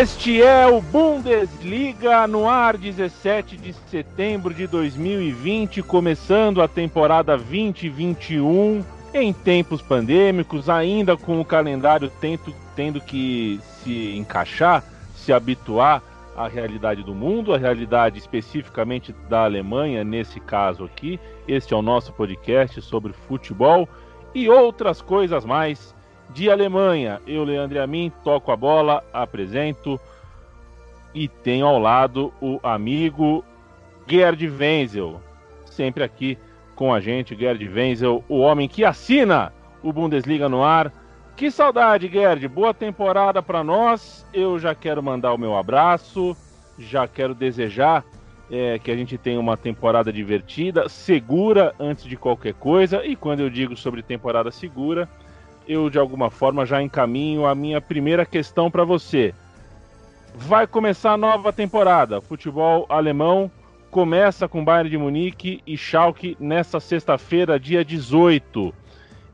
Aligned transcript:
Este 0.00 0.40
é 0.40 0.64
o 0.64 0.80
Bundesliga 0.80 2.24
no 2.28 2.48
ar, 2.48 2.76
17 2.76 3.56
de 3.56 3.72
setembro 3.72 4.54
de 4.54 4.64
2020, 4.68 5.82
começando 5.82 6.62
a 6.62 6.68
temporada 6.68 7.36
2021 7.36 8.84
em 9.12 9.32
tempos 9.32 9.82
pandêmicos, 9.82 10.70
ainda 10.70 11.16
com 11.16 11.40
o 11.40 11.44
calendário 11.44 12.08
tento, 12.20 12.54
tendo 12.76 13.00
que 13.00 13.60
se 13.82 14.16
encaixar, 14.16 14.84
se 15.16 15.32
habituar 15.32 16.00
à 16.36 16.46
realidade 16.46 17.02
do 17.02 17.12
mundo, 17.12 17.52
à 17.52 17.58
realidade 17.58 18.20
especificamente 18.20 19.12
da 19.28 19.42
Alemanha, 19.42 20.04
nesse 20.04 20.38
caso 20.38 20.84
aqui. 20.84 21.18
Este 21.48 21.74
é 21.74 21.76
o 21.76 21.82
nosso 21.82 22.12
podcast 22.12 22.80
sobre 22.82 23.12
futebol 23.26 23.88
e 24.32 24.48
outras 24.48 25.02
coisas 25.02 25.44
mais 25.44 25.92
de 26.30 26.50
Alemanha. 26.50 27.20
Eu, 27.26 27.44
Leandro 27.44 27.82
Amin, 27.82 28.12
toco 28.22 28.52
a 28.52 28.56
bola, 28.56 29.02
apresento 29.12 30.00
e 31.14 31.28
tenho 31.28 31.66
ao 31.66 31.78
lado 31.78 32.32
o 32.40 32.60
amigo 32.62 33.44
Gerd 34.06 34.48
Wenzel, 34.48 35.20
sempre 35.66 36.04
aqui 36.04 36.38
com 36.74 36.94
a 36.94 37.00
gente, 37.00 37.36
Gerd 37.36 37.66
Wenzel, 37.68 38.24
o 38.28 38.38
homem 38.38 38.68
que 38.68 38.84
assina 38.84 39.52
o 39.82 39.92
Bundesliga 39.92 40.48
no 40.48 40.62
ar. 40.62 40.92
Que 41.36 41.50
saudade, 41.50 42.08
Gerd. 42.08 42.46
Boa 42.48 42.74
temporada 42.74 43.42
para 43.42 43.62
nós. 43.62 44.26
Eu 44.32 44.58
já 44.58 44.74
quero 44.74 45.02
mandar 45.02 45.32
o 45.32 45.38
meu 45.38 45.56
abraço, 45.56 46.36
já 46.78 47.06
quero 47.06 47.34
desejar 47.34 48.04
é, 48.50 48.78
que 48.78 48.90
a 48.90 48.96
gente 48.96 49.16
tenha 49.18 49.38
uma 49.38 49.56
temporada 49.56 50.12
divertida, 50.12 50.88
segura 50.88 51.74
antes 51.78 52.04
de 52.04 52.16
qualquer 52.16 52.54
coisa. 52.54 53.04
E 53.04 53.14
quando 53.14 53.40
eu 53.40 53.50
digo 53.50 53.76
sobre 53.76 54.02
temporada 54.02 54.50
segura, 54.50 55.08
eu 55.68 55.90
de 55.90 55.98
alguma 55.98 56.30
forma 56.30 56.64
já 56.64 56.82
encaminho 56.82 57.46
a 57.46 57.54
minha 57.54 57.80
primeira 57.80 58.24
questão 58.24 58.70
para 58.70 58.84
você. 58.84 59.34
Vai 60.34 60.66
começar 60.66 61.12
a 61.12 61.16
nova 61.16 61.52
temporada. 61.52 62.20
Futebol 62.20 62.86
alemão 62.88 63.50
começa 63.90 64.48
com 64.48 64.64
Bayern 64.64 64.90
de 64.90 64.98
Munique 64.98 65.62
e 65.66 65.76
Schalke 65.76 66.36
nesta 66.40 66.80
sexta-feira, 66.80 67.58
dia 67.58 67.84
18. 67.84 68.74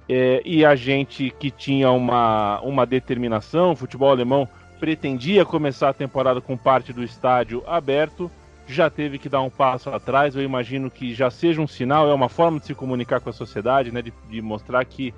É, 0.09 0.43
e 0.45 0.65
a 0.65 0.75
gente 0.75 1.35
que 1.39 1.51
tinha 1.51 1.91
uma, 1.91 2.61
uma 2.61 2.85
determinação, 2.85 3.73
o 3.73 3.77
futebol 3.77 4.11
alemão 4.11 4.49
pretendia 4.79 5.45
começar 5.45 5.89
a 5.89 5.95
temporada 5.95 6.41
com 6.41 6.57
parte 6.57 6.93
do 6.93 7.03
estádio 7.03 7.62
aberto, 7.67 8.31
já 8.67 8.91
teve 8.91 9.19
que 9.19 9.29
dar 9.29 9.41
um 9.41 9.51
passo 9.51 9.91
atrás. 9.91 10.35
Eu 10.35 10.43
imagino 10.43 10.91
que 10.91 11.15
já 11.15 11.31
seja 11.31 11.61
um 11.61 11.67
sinal, 11.67 12.09
é 12.09 12.15
uma 12.15 12.29
forma 12.29 12.61
de 12.61 12.67
se 12.67 12.75
comunicar 12.75 13.21
com 13.21 13.31
a 13.31 13.33
sociedade, 13.33 13.91
né, 13.93 14.03
de, 14.03 14.12
de 14.29 14.43
mostrar 14.43 14.85
que 14.85 15.15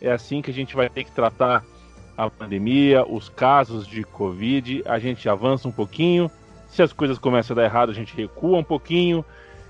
é 0.00 0.10
assim 0.10 0.42
que 0.42 0.50
a 0.50 0.54
gente 0.54 0.74
vai 0.74 0.88
ter 0.88 1.04
que 1.04 1.12
tratar 1.12 1.64
a 2.16 2.30
pandemia, 2.30 3.04
os 3.04 3.28
casos 3.28 3.86
de 3.86 4.02
Covid. 4.02 4.82
A 4.86 4.98
gente 4.98 5.28
avança 5.28 5.68
um 5.68 5.72
pouquinho. 5.72 6.30
Se 6.68 6.82
as 6.82 6.92
coisas 6.92 7.18
começam 7.18 7.54
a 7.54 7.58
dar 7.58 7.64
errado, 7.64 7.90
a 7.90 7.94
gente 7.94 8.16
recua 8.16 8.58
um 8.58 8.64
pouquinho. 8.64 9.24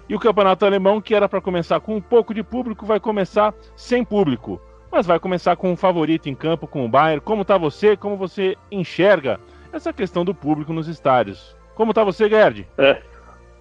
E 0.09 0.15
o 0.15 0.21
campeonato 0.21 0.65
alemão, 0.65 1.01
que 1.01 1.15
era 1.15 1.29
para 1.29 1.41
começar 1.41 1.81
com 1.81 1.97
um 1.97 2.01
pouco 2.01 2.33
de 2.33 2.43
público, 2.43 2.87
vai 2.87 3.01
começar 3.01 3.53
sem 3.77 4.05
público. 4.05 4.61
Mas 4.91 5.07
vai 5.07 5.19
começar 5.19 5.57
com 5.57 5.73
um 5.73 5.77
favorito 5.77 6.29
em 6.29 6.35
campo, 6.35 6.67
com 6.67 6.85
o 6.85 6.89
Bayern. 6.89 7.21
Como 7.21 7.43
está 7.43 7.59
você? 7.59 7.97
Como 7.97 8.17
você 8.17 8.57
enxerga 8.71 9.41
essa 9.73 9.93
questão 9.93 10.25
do 10.25 10.35
público 10.35 10.73
nos 10.73 10.87
estádios? 10.87 11.57
Como 11.75 11.91
está 11.91 12.05
você, 12.05 12.29
Gerd? 12.29 12.67
É, 12.79 13.03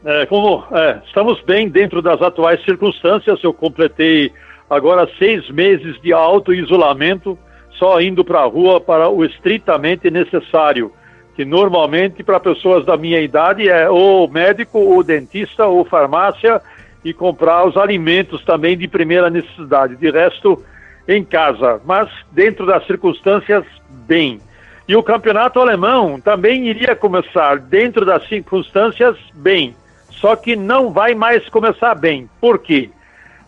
é 0.06 0.26
como 0.28 0.64
é, 0.72 1.02
estamos 1.06 1.42
bem 1.42 1.68
dentro 1.68 2.02
das 2.02 2.22
atuais 2.22 2.64
circunstâncias. 2.64 3.44
Eu 3.44 3.54
completei 3.54 4.32
agora 4.70 5.10
seis 5.18 5.50
meses 5.50 6.00
de 6.02 6.14
auto-isolamento, 6.14 7.38
só 7.72 8.00
indo 8.02 8.24
para 8.24 8.40
a 8.40 8.46
rua 8.46 8.80
para 8.80 9.10
o 9.10 9.24
estritamente 9.26 10.10
necessário, 10.10 10.92
que 11.36 11.44
normalmente 11.44 12.24
para 12.24 12.40
pessoas 12.40 12.86
da 12.86 12.96
minha 12.96 13.20
idade 13.20 13.70
é 13.70 13.90
ou 13.90 14.30
médico, 14.30 14.80
ou 14.80 15.04
dentista, 15.04 15.66
ou 15.66 15.84
farmácia, 15.84 16.62
e 17.04 17.14
comprar 17.14 17.68
os 17.68 17.78
alimentos 17.78 18.44
também 18.44 18.78
de 18.78 18.88
primeira 18.88 19.30
necessidade. 19.30 19.96
De 19.96 20.10
resto, 20.10 20.64
em 21.08 21.24
casa, 21.24 21.80
mas 21.86 22.10
dentro 22.32 22.66
das 22.66 22.86
circunstâncias, 22.88 23.64
bem. 24.08 24.40
E 24.88 24.96
o 24.96 25.04
campeonato 25.04 25.60
alemão 25.60 26.20
também 26.20 26.68
iria 26.68 26.96
começar 26.96 27.58
dentro 27.58 28.06
das 28.06 28.28
circunstâncias, 28.28 29.18
bem. 29.34 29.76
Só 30.10 30.36
que 30.36 30.56
não 30.56 30.92
vai 30.92 31.14
mais 31.14 31.48
começar 31.50 31.96
bem. 31.96 32.30
Por 32.40 32.60
quê? 32.60 32.90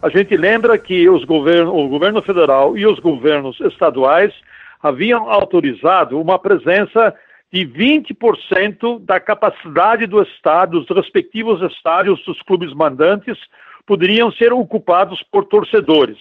A 0.02 0.10
gente 0.10 0.36
lembra 0.38 0.78
que 0.78 1.10
os 1.10 1.24
governo, 1.24 1.76
o 1.76 1.88
governo 1.88 2.22
federal 2.22 2.78
e 2.78 2.86
os 2.86 3.00
governos 3.00 3.60
estaduais 3.62 4.34
haviam 4.82 5.30
autorizado 5.30 6.22
uma 6.22 6.38
presença 6.38 7.16
de 7.52 7.66
20% 7.66 9.04
da 9.04 9.20
capacidade 9.20 10.06
do 10.06 10.22
estado, 10.22 10.80
dos 10.82 10.96
respectivos 10.96 11.62
estádios 11.72 12.24
dos 12.26 12.42
clubes 12.44 12.74
mandantes 12.74 13.38
poderiam 13.86 14.32
ser 14.32 14.54
ocupados 14.54 15.24
por 15.32 15.46
torcedores. 15.46 16.20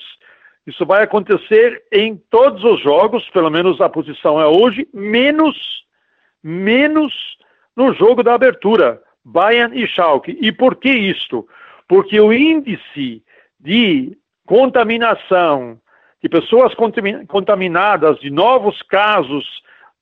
Isso 0.66 0.87
vai 0.87 1.03
acontecer 1.03 1.82
em 1.93 2.16
todos 2.31 2.64
os 2.64 2.81
jogos, 2.81 3.28
pelo 3.31 3.50
menos 3.50 3.81
a 3.81 3.88
posição 3.88 4.41
é 4.41 4.47
hoje, 4.47 4.88
menos 4.94 5.56
menos 6.47 7.12
no 7.76 7.93
jogo 7.93 8.22
da 8.22 8.34
abertura, 8.34 9.03
Bayern 9.25 9.76
e 9.76 9.87
Schalke. 9.88 10.38
E 10.41 10.53
por 10.53 10.76
que 10.76 10.91
isto? 10.91 11.47
Porque 11.88 12.20
o 12.20 12.32
índice 12.32 13.22
de 13.59 14.17
contaminação, 14.47 15.78
de 16.22 16.28
pessoas 16.28 16.72
contaminadas, 17.28 18.19
de 18.21 18.31
novos 18.31 18.81
casos 18.83 19.44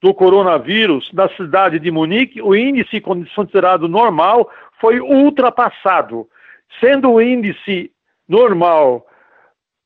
do 0.00 0.12
coronavírus 0.12 1.10
na 1.12 1.28
cidade 1.30 1.78
de 1.78 1.90
Munique, 1.90 2.42
o 2.42 2.54
índice 2.54 3.00
considerado 3.00 3.88
normal 3.88 4.50
foi 4.80 5.00
ultrapassado. 5.00 6.28
Sendo 6.80 7.12
o 7.12 7.22
índice 7.22 7.90
normal 8.28 9.06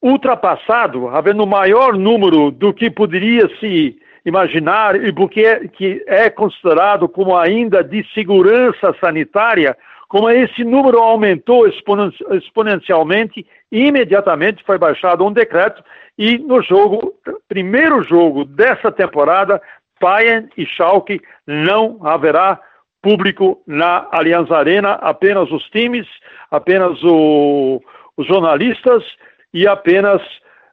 ultrapassado, 0.03 1.09
havendo 1.09 1.47
maior 1.47 1.97
número 1.97 2.50
do 2.50 2.73
que 2.73 2.91
poderia 2.91 3.49
se 3.59 3.97
imaginar 4.25 4.97
e 4.97 5.12
porque 5.12 5.41
é, 5.41 5.69
que 5.69 6.05
é 6.06 6.29
considerado 6.31 7.09
como 7.09 7.37
ainda 7.37 7.83
de 7.83 8.05
segurança 8.12 8.95
sanitária, 9.00 9.77
como 10.08 10.30
esse 10.30 10.64
número 10.64 10.98
aumentou 10.98 11.69
exponencialmente, 11.69 13.46
imediatamente 13.70 14.64
foi 14.64 14.78
baixado 14.78 15.24
um 15.24 15.32
decreto 15.32 15.84
e 16.16 16.38
no 16.38 16.62
jogo, 16.62 17.14
primeiro 17.46 18.02
jogo 18.02 18.44
dessa 18.44 18.91
temporada, 18.91 19.60
Bayern 20.00 20.48
e 20.56 20.64
Schalke 20.64 21.20
não 21.46 21.98
haverá 22.02 22.58
público 23.02 23.62
na 23.66 24.08
Allianz 24.10 24.50
Arena, 24.50 24.92
apenas 24.94 25.50
os 25.52 25.62
times, 25.70 26.06
apenas 26.50 26.98
o, 27.04 27.80
os 28.16 28.26
jornalistas 28.26 29.04
e 29.52 29.69
apenas 29.69 30.22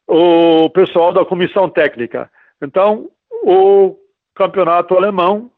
o 0.07 0.69
pessoal 0.69 1.11
da 1.11 1.25
comissão 1.25 1.69
técnica. 1.69 2.31
Então, 2.61 3.09
o 3.43 3.97
campeonato 4.33 4.95
alemão 4.95 5.51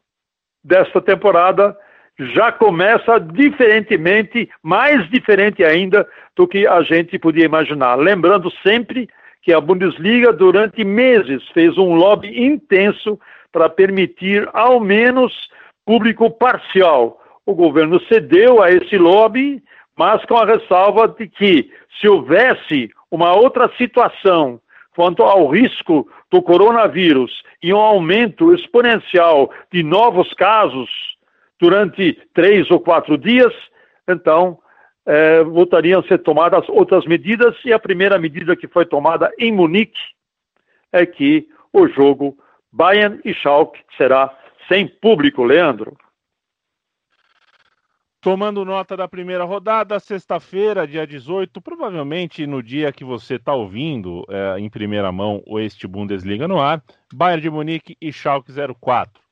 desta 0.64 1.00
temporada 1.00 1.76
já 2.18 2.50
começa 2.50 3.18
diferentemente, 3.18 4.50
mais 4.62 5.08
diferente 5.08 5.64
ainda 5.64 6.06
do 6.34 6.48
que 6.48 6.66
a 6.66 6.82
gente 6.82 7.18
podia 7.18 7.44
imaginar. 7.44 7.94
Lembrando 7.94 8.50
sempre 8.62 9.08
que 9.42 9.52
a 9.52 9.60
Bundesliga, 9.60 10.32
durante 10.32 10.84
meses, 10.84 11.46
fez 11.54 11.78
um 11.78 11.94
lobby 11.94 12.44
intenso 12.44 13.18
para 13.52 13.68
permitir, 13.68 14.48
ao 14.52 14.80
menos, 14.80 15.32
público 15.86 16.30
parcial. 16.30 17.20
O 17.46 17.54
governo 17.54 18.00
cedeu 18.06 18.62
a 18.62 18.70
esse 18.70 18.98
lobby, 18.98 19.62
mas 19.96 20.24
com 20.24 20.36
a 20.36 20.44
ressalva 20.44 21.08
de 21.08 21.28
que, 21.28 21.70
se 22.00 22.08
houvesse 22.08 22.90
uma 23.10 23.32
outra 23.34 23.70
situação 23.78 24.60
quanto 24.94 25.22
ao 25.22 25.48
risco 25.48 26.08
do 26.30 26.42
coronavírus 26.42 27.42
e 27.62 27.72
um 27.72 27.78
aumento 27.78 28.52
exponencial 28.52 29.50
de 29.72 29.82
novos 29.82 30.34
casos, 30.34 30.90
durante 31.60 32.14
três 32.34 32.70
ou 32.70 32.80
quatro 32.80 33.18
dias, 33.18 33.52
então 34.06 34.58
é, 35.06 35.42
voltariam 35.42 36.00
a 36.00 36.06
ser 36.06 36.18
tomadas 36.18 36.68
outras 36.68 37.06
medidas, 37.06 37.54
e 37.64 37.72
a 37.72 37.78
primeira 37.78 38.18
medida 38.18 38.56
que 38.56 38.68
foi 38.68 38.84
tomada 38.84 39.32
em 39.38 39.52
Munique 39.52 39.98
é 40.92 41.04
que 41.04 41.48
o 41.72 41.88
jogo 41.88 42.36
Bayern 42.72 43.20
e 43.24 43.32
Schalke 43.34 43.80
será 43.96 44.36
sem 44.68 44.86
público, 44.86 45.42
Leandro. 45.42 45.96
Tomando 48.20 48.64
nota 48.64 48.96
da 48.96 49.06
primeira 49.06 49.44
rodada, 49.44 49.98
sexta-feira, 50.00 50.86
dia 50.86 51.06
18, 51.06 51.60
provavelmente 51.62 52.46
no 52.46 52.62
dia 52.62 52.92
que 52.92 53.04
você 53.04 53.36
está 53.36 53.54
ouvindo 53.54 54.24
é, 54.28 54.58
em 54.58 54.68
primeira 54.68 55.10
mão 55.12 55.42
o 55.46 55.58
este 55.58 55.86
Bundesliga 55.86 56.48
no 56.48 56.60
ar, 56.60 56.82
Bayern 57.14 57.42
de 57.42 57.48
Munique 57.48 57.96
e 58.00 58.12
Schalke 58.12 58.52
04. 58.52 59.27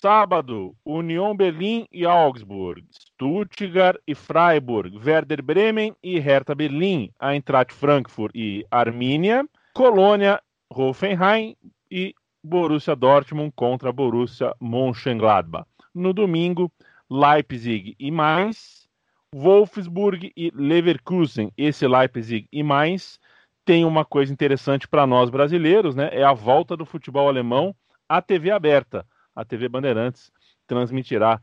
Sábado, 0.00 0.74
Union 0.84 1.36
Berlim 1.36 1.86
e 1.92 2.04
Augsburg, 2.04 2.84
Stuttgart 2.90 4.00
e 4.06 4.14
Freiburg, 4.14 4.96
Werder 4.96 5.42
Bremen 5.42 5.94
e 6.02 6.18
Hertha 6.18 6.54
Berlim, 6.54 7.10
Eintracht 7.20 7.72
Frankfurt 7.72 8.34
e 8.34 8.66
Arminia, 8.70 9.44
Colônia, 9.74 10.40
Hoffenheim 10.70 11.54
e 11.90 12.14
Borussia 12.42 12.96
Dortmund 12.96 13.52
contra 13.54 13.92
Borussia 13.92 14.54
Mönchengladbach. 14.60 15.66
No 15.94 16.12
domingo, 16.12 16.72
Leipzig 17.08 17.94
e 17.98 18.10
mais, 18.10 18.88
Wolfsburg 19.34 20.32
e 20.36 20.50
Leverkusen. 20.54 21.52
Esse 21.56 21.86
Leipzig 21.86 22.48
e 22.50 22.62
mais 22.62 23.20
tem 23.64 23.84
uma 23.84 24.04
coisa 24.04 24.32
interessante 24.32 24.88
para 24.88 25.06
nós 25.06 25.30
brasileiros, 25.30 25.94
né? 25.94 26.08
É 26.12 26.24
a 26.24 26.32
volta 26.32 26.76
do 26.76 26.84
futebol 26.84 27.28
alemão 27.28 27.74
à 28.08 28.20
TV 28.20 28.50
aberta. 28.50 29.06
A 29.34 29.44
TV 29.44 29.68
Bandeirantes 29.68 30.30
transmitirá 30.66 31.40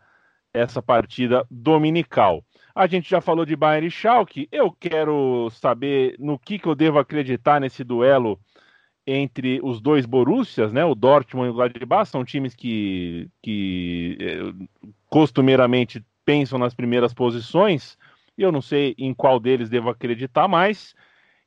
essa 0.53 0.81
partida 0.81 1.45
dominical. 1.50 2.44
A 2.74 2.88
gente 2.88 3.09
já 3.09 3.21
falou 3.21 3.45
de 3.45 3.56
Bayern 3.56 3.88
e 3.88 3.91
Schalke. 3.91 4.47
Eu 4.51 4.71
quero 4.71 5.50
saber 5.51 6.15
no 6.19 6.39
que, 6.39 6.57
que 6.57 6.68
eu 6.68 6.75
devo 6.75 7.00
acreditar 7.00 7.59
nesse 7.59 7.83
duelo 7.83 8.39
entre 9.06 9.59
os 9.63 9.81
dois 9.81 10.06
Borussias, 10.06 10.71
né? 10.71 10.86
O 10.86 10.94
Dortmund 10.94 11.47
e 11.47 11.51
o 11.51 11.53
Gladbach 11.53 12.09
são 12.09 12.24
times 12.24 12.56
que, 12.56 13.27
que 13.41 14.18
eh, 14.19 14.68
costumeiramente 15.09 16.03
pensam 16.24 16.59
nas 16.59 16.75
primeiras 16.75 17.13
posições. 17.13 17.97
Eu 18.38 18.51
não 18.51 18.62
sei 18.62 18.95
em 18.97 19.13
qual 19.13 19.39
deles 19.39 19.69
devo 19.69 19.89
acreditar 19.89 20.47
mais. 20.47 20.95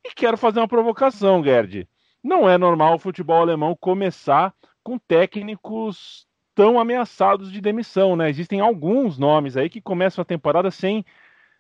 E 0.04 0.10
quero 0.12 0.36
fazer 0.36 0.58
uma 0.58 0.68
provocação, 0.68 1.42
Gerd. 1.42 1.88
Não 2.22 2.48
é 2.48 2.58
normal 2.58 2.94
o 2.94 2.98
futebol 2.98 3.40
alemão 3.40 3.76
começar 3.78 4.52
com 4.82 4.98
técnicos 4.98 6.26
tão 6.54 6.78
ameaçados 6.78 7.50
de 7.50 7.60
demissão, 7.60 8.16
né? 8.16 8.28
Existem 8.28 8.60
alguns 8.60 9.18
nomes 9.18 9.56
aí 9.56 9.68
que 9.68 9.80
começam 9.80 10.22
a 10.22 10.26
temporada 10.26 10.70
sem 10.70 11.04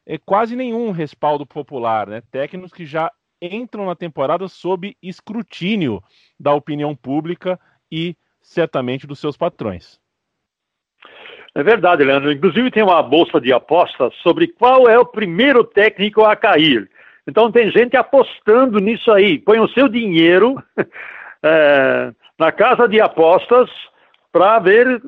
é, 0.06 0.18
quase 0.18 0.56
nenhum 0.56 0.90
respaldo 0.90 1.46
popular, 1.46 2.06
né? 2.06 2.22
Técnicos 2.30 2.72
que 2.72 2.84
já 2.84 3.10
entram 3.40 3.86
na 3.86 3.96
temporada 3.96 4.46
sob 4.48 4.96
escrutínio 5.02 6.02
da 6.38 6.54
opinião 6.54 6.94
pública 6.94 7.58
e 7.90 8.16
certamente 8.40 9.06
dos 9.06 9.18
seus 9.18 9.36
patrões. 9.36 10.00
É 11.54 11.62
verdade, 11.62 12.04
Leandro. 12.04 12.32
Inclusive 12.32 12.70
tem 12.70 12.82
uma 12.82 13.02
bolsa 13.02 13.40
de 13.40 13.52
apostas 13.52 14.14
sobre 14.22 14.48
qual 14.48 14.88
é 14.88 14.98
o 14.98 15.04
primeiro 15.04 15.64
técnico 15.64 16.24
a 16.24 16.34
cair. 16.34 16.90
Então 17.26 17.52
tem 17.52 17.70
gente 17.70 17.96
apostando 17.96 18.78
nisso 18.78 19.10
aí. 19.12 19.38
Põe 19.38 19.60
o 19.60 19.68
seu 19.68 19.88
dinheiro 19.88 20.62
é, 21.42 22.12
na 22.38 22.50
casa 22.50 22.88
de 22.88 23.00
apostas 23.00 23.68
para 24.32 24.58
ver 24.58 25.02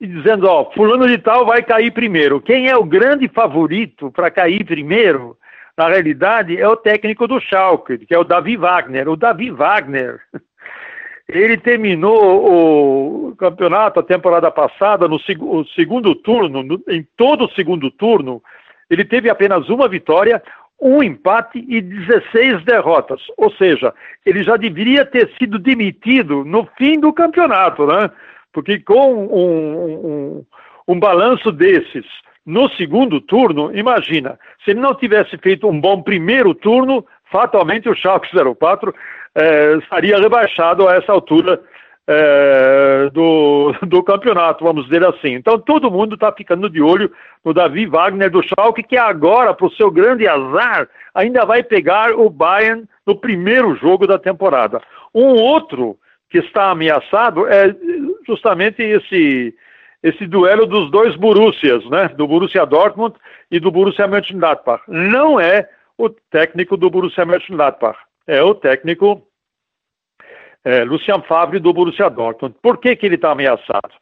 e 0.00 0.06
dizendo, 0.06 0.46
ó, 0.46 0.70
fulano 0.72 1.08
de 1.08 1.18
tal 1.18 1.46
vai 1.46 1.62
cair 1.62 1.90
primeiro. 1.90 2.40
Quem 2.40 2.68
é 2.68 2.76
o 2.76 2.84
grande 2.84 3.28
favorito 3.28 4.12
para 4.12 4.30
cair 4.30 4.64
primeiro, 4.64 5.36
na 5.76 5.88
realidade, 5.88 6.56
é 6.56 6.68
o 6.68 6.76
técnico 6.76 7.26
do 7.26 7.40
Schalke, 7.40 7.98
que 7.98 8.14
é 8.14 8.18
o 8.18 8.24
Davi 8.24 8.56
Wagner. 8.56 9.08
O 9.08 9.16
Davi 9.16 9.50
Wagner, 9.50 10.20
ele 11.28 11.56
terminou 11.56 13.30
o 13.30 13.36
campeonato 13.36 14.00
a 14.00 14.02
temporada 14.02 14.50
passada 14.50 15.08
no 15.08 15.18
seg 15.20 15.38
segundo 15.74 16.14
turno, 16.14 16.62
no, 16.62 16.82
em 16.88 17.06
todo 17.16 17.46
o 17.46 17.50
segundo 17.52 17.90
turno, 17.90 18.42
ele 18.88 19.04
teve 19.04 19.28
apenas 19.28 19.68
uma 19.68 19.88
vitória, 19.88 20.42
um 20.80 21.02
empate 21.02 21.64
e 21.68 21.80
16 21.80 22.64
derrotas. 22.64 23.20
Ou 23.36 23.50
seja, 23.52 23.94
ele 24.24 24.42
já 24.42 24.56
deveria 24.56 25.04
ter 25.04 25.30
sido 25.38 25.58
demitido 25.58 26.44
no 26.44 26.66
fim 26.78 27.00
do 27.00 27.12
campeonato, 27.12 27.86
né? 27.86 28.10
Porque 28.56 28.80
com 28.80 29.12
um, 29.12 30.06
um, 30.06 30.44
um 30.88 30.98
balanço 30.98 31.52
desses 31.52 32.06
no 32.46 32.70
segundo 32.70 33.20
turno, 33.20 33.70
imagina, 33.76 34.38
se 34.64 34.70
ele 34.70 34.80
não 34.80 34.94
tivesse 34.94 35.36
feito 35.36 35.68
um 35.68 35.78
bom 35.78 36.00
primeiro 36.00 36.54
turno, 36.54 37.04
fatalmente 37.30 37.86
o 37.86 37.94
Schalke 37.94 38.28
04 38.58 38.94
eh, 39.34 39.76
estaria 39.82 40.16
rebaixado 40.16 40.88
a 40.88 40.94
essa 40.94 41.12
altura 41.12 41.60
é, 42.06 43.10
do, 43.12 43.74
do 43.86 44.02
campeonato, 44.02 44.64
vamos 44.64 44.84
dizer 44.84 45.04
assim. 45.04 45.34
Então 45.34 45.58
todo 45.58 45.90
mundo 45.90 46.14
está 46.14 46.32
ficando 46.32 46.70
de 46.70 46.80
olho 46.80 47.12
no 47.44 47.52
Davi 47.52 47.84
Wagner 47.84 48.30
do 48.30 48.42
Schalke, 48.42 48.82
que 48.82 48.96
agora, 48.96 49.52
para 49.52 49.66
o 49.66 49.72
seu 49.72 49.90
grande 49.90 50.26
azar, 50.26 50.88
ainda 51.14 51.44
vai 51.44 51.62
pegar 51.62 52.12
o 52.12 52.30
Bayern 52.30 52.88
no 53.06 53.16
primeiro 53.16 53.76
jogo 53.76 54.06
da 54.06 54.18
temporada. 54.18 54.80
Um 55.14 55.34
outro 55.34 55.98
que 56.30 56.38
está 56.38 56.70
ameaçado 56.70 57.46
é 57.46 57.74
justamente 58.26 58.82
esse 58.82 59.54
esse 60.02 60.26
duelo 60.26 60.66
dos 60.66 60.90
dois 60.90 61.16
Borussias, 61.16 61.84
né? 61.90 62.08
Do 62.08 62.28
Borussia 62.28 62.64
Dortmund 62.64 63.16
e 63.50 63.58
do 63.58 63.72
Borussia 63.72 64.06
Mönchengladbach. 64.06 64.82
Não 64.86 65.40
é 65.40 65.68
o 65.98 66.08
técnico 66.08 66.76
do 66.76 66.90
Borussia 66.90 67.24
Mönchengladbach, 67.24 67.98
é 68.26 68.42
o 68.42 68.54
técnico 68.54 69.26
é, 70.64 70.84
Lucian 70.84 71.22
Favre 71.22 71.58
do 71.58 71.72
Borussia 71.72 72.10
Dortmund. 72.10 72.56
Por 72.62 72.78
que, 72.78 72.94
que 72.94 73.06
ele 73.06 73.14
está 73.14 73.32
ameaçado? 73.32 73.94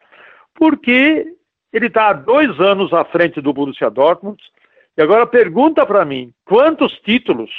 Porque 0.54 1.26
ele 1.72 1.86
está 1.86 2.08
há 2.08 2.12
dois 2.12 2.58
anos 2.60 2.92
à 2.92 3.04
frente 3.04 3.40
do 3.40 3.52
Borussia 3.52 3.90
Dortmund. 3.90 4.42
E 4.96 5.02
agora 5.02 5.26
pergunta 5.26 5.84
para 5.84 6.04
mim, 6.04 6.32
quantos 6.44 6.92
títulos 7.00 7.50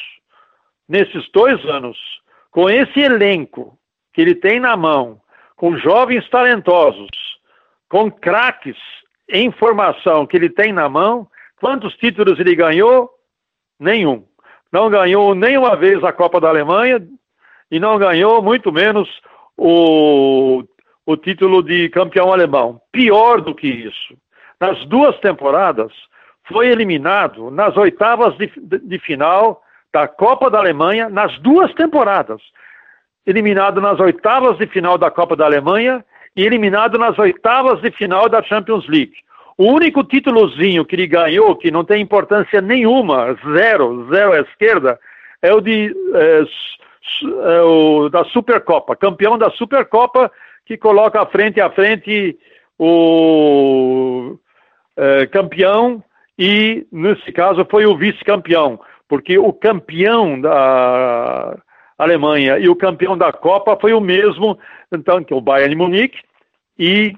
nesses 0.88 1.30
dois 1.32 1.64
anos, 1.66 1.98
com 2.50 2.70
esse 2.70 3.00
elenco 3.00 3.78
que 4.14 4.22
ele 4.22 4.36
tem 4.36 4.60
na 4.60 4.78
mão, 4.78 5.20
com 5.56 5.78
jovens 5.78 6.28
talentosos, 6.30 7.10
com 7.90 8.12
craques 8.12 8.78
em 9.30 9.52
formação 9.52 10.26
que 10.26 10.38
ele 10.38 10.50
tem 10.50 10.72
na 10.72 10.88
mão, 10.90 11.28
quantos 11.60 11.96
títulos 11.96 12.40
ele 12.40 12.56
ganhou? 12.56 13.10
Nenhum. 13.80 14.26
Não 14.72 14.90
ganhou 14.90 15.34
nenhuma 15.34 15.76
vez 15.76 16.04
a 16.04 16.12
Copa 16.12 16.40
da 16.40 16.50
Alemanha, 16.50 17.02
e 17.72 17.80
não 17.80 17.98
ganhou, 17.98 18.42
muito 18.42 18.72
menos, 18.72 19.10
o, 19.58 20.64
o 21.06 21.18
título 21.18 21.64
de 21.64 21.90
campeão 21.90 22.32
alemão. 22.32 22.80
Pior 22.92 23.42
do 23.42 23.56
que 23.56 23.68
isso, 23.68 24.16
nas 24.60 24.86
duas 24.86 25.18
temporadas, 25.20 25.92
foi 26.48 26.68
eliminado 26.68 27.50
nas 27.50 27.76
oitavas 27.76 28.38
de, 28.38 28.52
de, 28.58 28.80
de 28.80 29.00
final 29.00 29.62
da 29.92 30.08
Copa 30.08 30.50
da 30.50 30.60
Alemanha, 30.60 31.10
nas 31.10 31.38
duas 31.40 31.74
temporadas. 31.74 32.42
Eliminado 33.26 33.82
nas 33.82 34.00
oitavas 34.00 34.58
de 34.58 34.68
final 34.68 34.98
da 34.98 35.10
Copa 35.10 35.36
da 35.36 35.46
Alemanha 35.46 36.04
e 36.36 36.44
eliminado 36.44 36.98
nas 36.98 37.18
oitavas 37.18 37.82
de 37.82 37.92
final 37.92 38.28
da 38.30 38.44
Champions 38.44 38.88
League. 38.88 39.16
O 39.58 39.72
único 39.72 40.04
títulozinho 40.04 40.84
que 40.84 40.96
ele 40.96 41.08
ganhou, 41.08 41.56
que 41.56 41.72
não 41.72 41.84
tem 41.84 42.02
importância 42.02 42.62
nenhuma, 42.62 43.38
zero, 43.54 44.08
zero 44.12 44.34
à 44.34 44.42
esquerda, 44.42 45.00
é 45.42 45.54
o 45.54 45.62
de 45.62 45.96
é, 46.14 46.44
é, 47.24 47.62
o, 47.62 48.10
da 48.10 48.26
Supercopa, 48.26 48.96
campeão 48.96 49.38
da 49.38 49.50
Supercopa, 49.52 50.30
que 50.66 50.78
coloca 50.78 51.26
frente 51.28 51.62
a 51.62 51.70
frente 51.70 52.38
o 52.78 54.38
é, 54.98 55.26
campeão 55.28 56.04
e, 56.38 56.86
nesse 56.92 57.32
caso, 57.32 57.66
foi 57.70 57.86
o 57.86 57.96
vice-campeão, 57.96 58.80
porque 59.08 59.38
o 59.38 59.54
campeão 59.54 60.42
da 60.42 61.58
Alemanha 61.98 62.58
e 62.58 62.68
o 62.68 62.76
campeão 62.76 63.18
da 63.18 63.32
Copa 63.32 63.78
foi 63.80 63.94
o 63.94 64.02
mesmo, 64.02 64.58
então, 64.92 65.24
que 65.24 65.34
o 65.34 65.42
Bayern 65.42 65.76
Munique, 65.76 66.20
e 66.78 67.14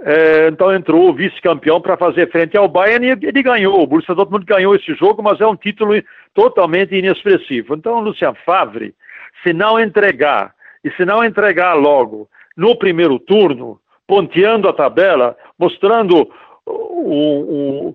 é, 0.00 0.48
então 0.48 0.74
entrou 0.74 1.08
o 1.08 1.14
vice-campeão 1.14 1.80
para 1.80 1.96
fazer 1.96 2.30
frente 2.30 2.56
ao 2.56 2.68
Bayern 2.68 3.06
e 3.06 3.26
ele 3.26 3.42
ganhou. 3.42 3.82
O 3.82 3.86
Borussia 3.86 4.14
Dortmund 4.14 4.44
ganhou 4.44 4.74
esse 4.74 4.94
jogo, 4.94 5.22
mas 5.22 5.40
é 5.40 5.46
um 5.46 5.56
título 5.56 5.94
totalmente 6.34 6.94
inexpressivo. 6.94 7.74
Então, 7.74 8.00
Lucian 8.00 8.34
Favre 8.44 8.94
se 9.42 9.52
não 9.52 9.78
entregar, 9.78 10.54
e 10.82 10.90
se 10.92 11.04
não 11.04 11.24
entregar 11.24 11.74
logo 11.74 12.28
no 12.56 12.76
primeiro 12.76 13.18
turno, 13.18 13.80
ponteando 14.06 14.68
a 14.68 14.72
tabela, 14.72 15.36
mostrando 15.58 16.28
um, 16.66 17.88
um, 17.88 17.94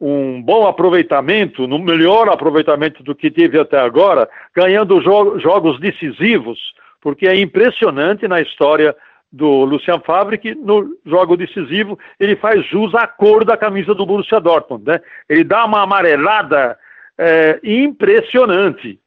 um 0.00 0.42
bom 0.42 0.66
aproveitamento, 0.66 1.66
no 1.66 1.78
melhor 1.78 2.28
aproveitamento 2.28 3.02
do 3.02 3.14
que 3.14 3.30
teve 3.30 3.58
até 3.58 3.78
agora, 3.78 4.28
ganhando 4.54 5.00
jo 5.00 5.38
jogos 5.38 5.78
decisivos, 5.80 6.58
porque 7.00 7.26
é 7.26 7.38
impressionante 7.38 8.26
na 8.26 8.40
história 8.40 8.94
do 9.32 9.64
Lucian 9.64 10.00
Favre 10.00 10.38
que 10.38 10.54
no 10.54 10.96
jogo 11.04 11.36
decisivo 11.36 11.98
ele 12.20 12.36
faz 12.36 12.64
jus 12.66 12.94
à 12.94 13.06
cor 13.06 13.44
da 13.44 13.56
camisa 13.56 13.94
do 13.94 14.06
Borussia 14.06 14.40
Dortmund, 14.40 14.84
né? 14.86 15.00
Ele 15.28 15.42
dá 15.42 15.64
uma 15.64 15.82
amarelada 15.82 16.78
é, 17.18 17.58
impressionante. 17.62 18.98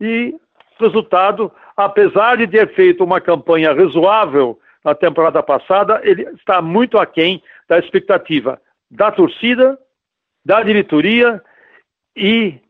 E 0.00 0.34
Resultado, 0.82 1.52
apesar 1.76 2.36
de 2.36 2.46
ter 2.48 2.74
feito 2.74 3.04
uma 3.04 3.20
campanha 3.20 3.72
razoável 3.72 4.58
na 4.84 4.94
temporada 4.94 5.40
passada, 5.42 6.00
ele 6.02 6.22
está 6.30 6.60
muito 6.60 6.98
aquém 6.98 7.40
da 7.68 7.78
expectativa 7.78 8.60
da 8.90 9.12
torcida, 9.12 9.78
da 10.44 10.62
diretoria 10.62 11.42
e 12.16 12.60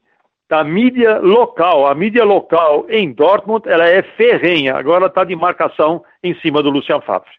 da 0.48 0.62
mídia 0.62 1.18
local. 1.18 1.86
A 1.86 1.94
mídia 1.94 2.24
local 2.24 2.86
em 2.90 3.12
Dortmund 3.12 3.68
ela 3.68 3.88
é 3.88 4.02
ferrenha. 4.02 4.76
Agora 4.76 5.06
está 5.06 5.24
de 5.24 5.34
marcação 5.34 6.04
em 6.22 6.34
cima 6.40 6.62
do 6.62 6.70
Lucian 6.70 7.00
Favre. 7.00 7.30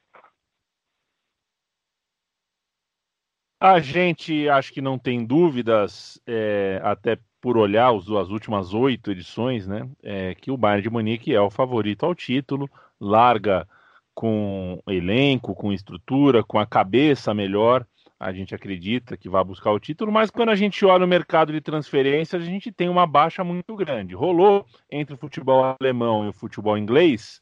A 3.62 3.80
gente 3.80 4.50
acho 4.50 4.74
que 4.74 4.82
não 4.82 5.00
tem 5.00 5.26
dúvidas, 5.26 6.20
é, 6.28 6.82
até 6.84 7.18
por 7.40 7.58
olhar 7.58 7.94
as 7.94 8.30
últimas 8.30 8.74
oito 8.74 9.12
edições, 9.12 9.68
né, 9.68 9.88
é, 10.02 10.36
que 10.36 10.52
o 10.52 10.58
Bayern 10.58 10.82
de 10.82 10.90
Munique 10.90 11.34
é 11.34 11.40
o 11.40 11.50
favorito 11.50 12.06
ao 12.06 12.16
título, 12.16 12.70
larga 13.00 13.68
com 14.14 14.82
elenco, 14.88 15.56
com 15.56 15.72
estrutura, 15.72 16.44
com 16.44 16.60
a 16.60 16.66
cabeça 16.66 17.34
melhor. 17.34 17.86
A 18.24 18.32
gente 18.32 18.56
acredita 18.56 19.18
que 19.18 19.28
vai 19.28 19.44
buscar 19.44 19.72
o 19.72 19.80
título, 19.80 20.10
mas 20.10 20.32
quando 20.32 20.48
a 20.48 20.56
gente 20.56 20.86
olha 20.86 21.04
o 21.04 21.08
mercado 21.08 21.52
de 21.52 21.60
transferências, 21.60 22.42
a 22.42 22.46
gente 22.46 22.72
tem 22.72 22.88
uma 22.88 23.06
baixa 23.06 23.44
muito 23.44 23.76
grande. 23.76 24.16
Rolou 24.16 24.66
entre 24.90 25.14
o 25.14 25.18
futebol 25.18 25.76
alemão 25.78 26.24
e 26.24 26.30
o 26.30 26.34
futebol 26.34 26.78
inglês 26.78 27.42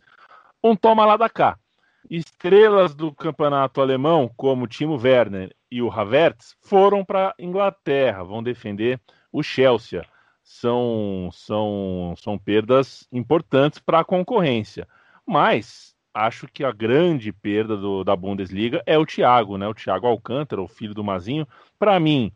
um 0.63 0.75
toma 0.75 1.05
lá 1.05 1.17
da 1.17 1.29
cá. 1.29 1.55
Estrelas 2.09 2.95
do 2.95 3.13
campeonato 3.13 3.79
alemão, 3.79 4.27
como 4.35 4.65
Timo 4.65 4.99
Werner 4.99 5.55
e 5.69 5.83
o 5.83 5.91
Havertz, 5.91 6.57
foram 6.59 7.05
para 7.05 7.35
Inglaterra, 7.37 8.23
vão 8.23 8.41
defender 8.41 8.99
o 9.31 9.43
Chelsea. 9.43 10.03
São, 10.43 11.29
são, 11.31 12.15
são 12.17 12.39
perdas 12.39 13.07
importantes 13.11 13.77
para 13.77 13.99
a 13.99 14.03
concorrência. 14.03 14.87
Mas 15.27 15.90
acho 16.13 16.47
que 16.47 16.63
a 16.63 16.71
grande 16.71 17.31
perda 17.31 17.77
do, 17.77 18.03
da 18.03 18.15
Bundesliga 18.15 18.81
é 18.85 18.97
o 18.97 19.05
Thiago, 19.05 19.57
né? 19.57 19.67
O 19.67 19.73
Thiago 19.73 20.07
Alcântara, 20.07 20.61
o 20.61 20.67
filho 20.67 20.93
do 20.93 21.03
Mazinho. 21.03 21.47
Para 21.79 21.99
mim, 21.99 22.31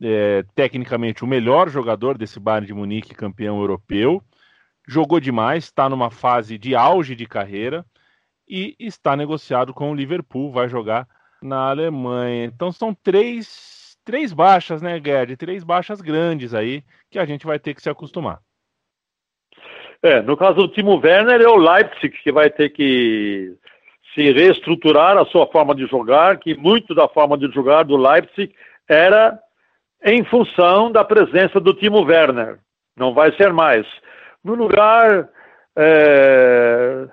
é, 0.00 0.44
tecnicamente, 0.54 1.24
o 1.24 1.26
melhor 1.26 1.68
jogador 1.68 2.16
desse 2.16 2.40
Bayern 2.40 2.66
de 2.66 2.74
Munique, 2.74 3.14
campeão 3.14 3.60
europeu. 3.60 4.22
Jogou 4.86 5.20
demais, 5.20 5.64
está 5.64 5.88
numa 5.88 6.10
fase 6.10 6.58
de 6.58 6.74
auge 6.74 7.14
de 7.14 7.26
carreira 7.26 7.84
e 8.48 8.74
está 8.78 9.16
negociado 9.16 9.72
com 9.72 9.90
o 9.92 9.94
Liverpool, 9.94 10.50
vai 10.50 10.68
jogar 10.68 11.08
na 11.42 11.70
Alemanha. 11.70 12.44
Então 12.44 12.72
são 12.72 12.94
três, 12.94 13.96
três 14.04 14.32
baixas, 14.32 14.82
né, 14.82 15.00
Gerd? 15.02 15.36
Três 15.36 15.62
baixas 15.62 16.00
grandes 16.00 16.52
aí 16.54 16.84
que 17.10 17.18
a 17.18 17.24
gente 17.24 17.46
vai 17.46 17.58
ter 17.58 17.74
que 17.74 17.82
se 17.82 17.90
acostumar. 17.90 18.40
É, 20.02 20.20
no 20.20 20.36
caso 20.36 20.54
do 20.54 20.68
Timo 20.68 21.00
Werner, 21.02 21.40
é 21.40 21.48
o 21.48 21.56
Leipzig 21.56 22.10
que 22.22 22.32
vai 22.32 22.50
ter 22.50 22.70
que 22.70 23.54
se 24.14 24.32
reestruturar 24.32 25.16
a 25.16 25.24
sua 25.26 25.46
forma 25.46 25.74
de 25.74 25.86
jogar, 25.86 26.38
que 26.38 26.54
muito 26.56 26.94
da 26.94 27.08
forma 27.08 27.38
de 27.38 27.46
jogar 27.52 27.84
do 27.84 27.96
Leipzig 27.96 28.52
era 28.88 29.38
em 30.04 30.24
função 30.24 30.90
da 30.90 31.04
presença 31.04 31.60
do 31.60 31.72
Timo 31.72 32.02
Werner. 32.02 32.58
Não 32.96 33.14
vai 33.14 33.32
ser 33.36 33.52
mais. 33.52 33.86
No 34.44 34.54
lugar 34.54 35.28
é, 35.76 37.06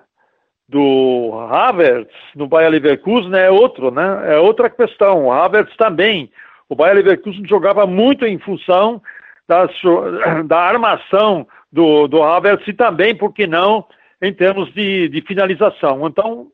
do 0.67 1.31
Havertz, 1.49 2.13
no 2.35 2.47
Bayer 2.47 2.71
Leverkusen, 2.71 3.35
é 3.35 3.51
outro, 3.51 3.91
né? 3.91 4.33
É 4.33 4.39
outra 4.39 4.69
questão. 4.69 5.25
O 5.25 5.31
Havertz 5.31 5.75
também. 5.77 6.31
O 6.67 6.75
Bayer 6.75 6.95
Leverkusen 6.95 7.47
jogava 7.47 7.85
muito 7.85 8.25
em 8.25 8.39
função 8.39 9.01
da, 9.47 9.69
da 10.45 10.59
armação 10.59 11.47
do, 11.71 12.07
do 12.07 12.23
Havertz 12.23 12.67
e 12.67 12.73
também, 12.73 13.15
por 13.15 13.33
que 13.33 13.47
não, 13.47 13.85
em 14.21 14.33
termos 14.33 14.73
de, 14.73 15.07
de 15.09 15.21
finalização. 15.21 16.07
Então, 16.07 16.47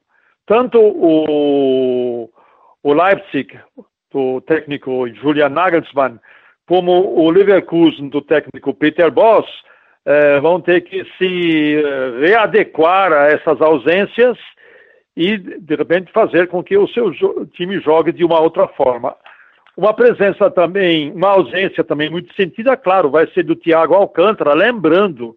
tanto 0.46 0.80
o, 0.80 2.30
o 2.84 2.94
Leipzig, 2.94 3.60
do 4.12 4.40
técnico 4.42 5.08
Julian 5.10 5.50
Nagelsmann, 5.50 6.20
como 6.68 6.92
o 6.92 7.30
Leverkusen, 7.30 8.10
do 8.10 8.22
técnico 8.22 8.74
Peter 8.74 9.12
Boss, 9.12 9.46
eh, 10.06 10.40
vão 10.40 10.62
ter 10.62 10.82
que 10.82 11.04
se 11.18 11.76
eh, 11.76 12.20
readequar 12.20 13.12
a 13.12 13.28
essas 13.28 13.60
ausências 13.62 14.38
e, 15.18 15.38
de 15.38 15.76
repente, 15.76 16.12
fazer 16.12 16.48
com 16.48 16.64
que 16.64 16.78
o 16.78 16.88
seu 16.88 17.12
time 17.54 17.80
jogue 17.80 18.12
de 18.12 18.24
uma 18.24 18.40
outra 18.40 18.68
forma. 18.70 19.16
Uma 19.78 19.94
presença 19.94 20.50
também, 20.50 21.12
uma 21.12 21.30
ausência 21.30 21.84
também 21.84 22.10
muito 22.10 22.34
sentida, 22.34 22.78
claro, 22.78 23.10
vai 23.10 23.28
ser 23.28 23.44
do 23.44 23.56
Tiago 23.56 23.94
Alcântara, 23.94 24.54
lembrando 24.54 25.36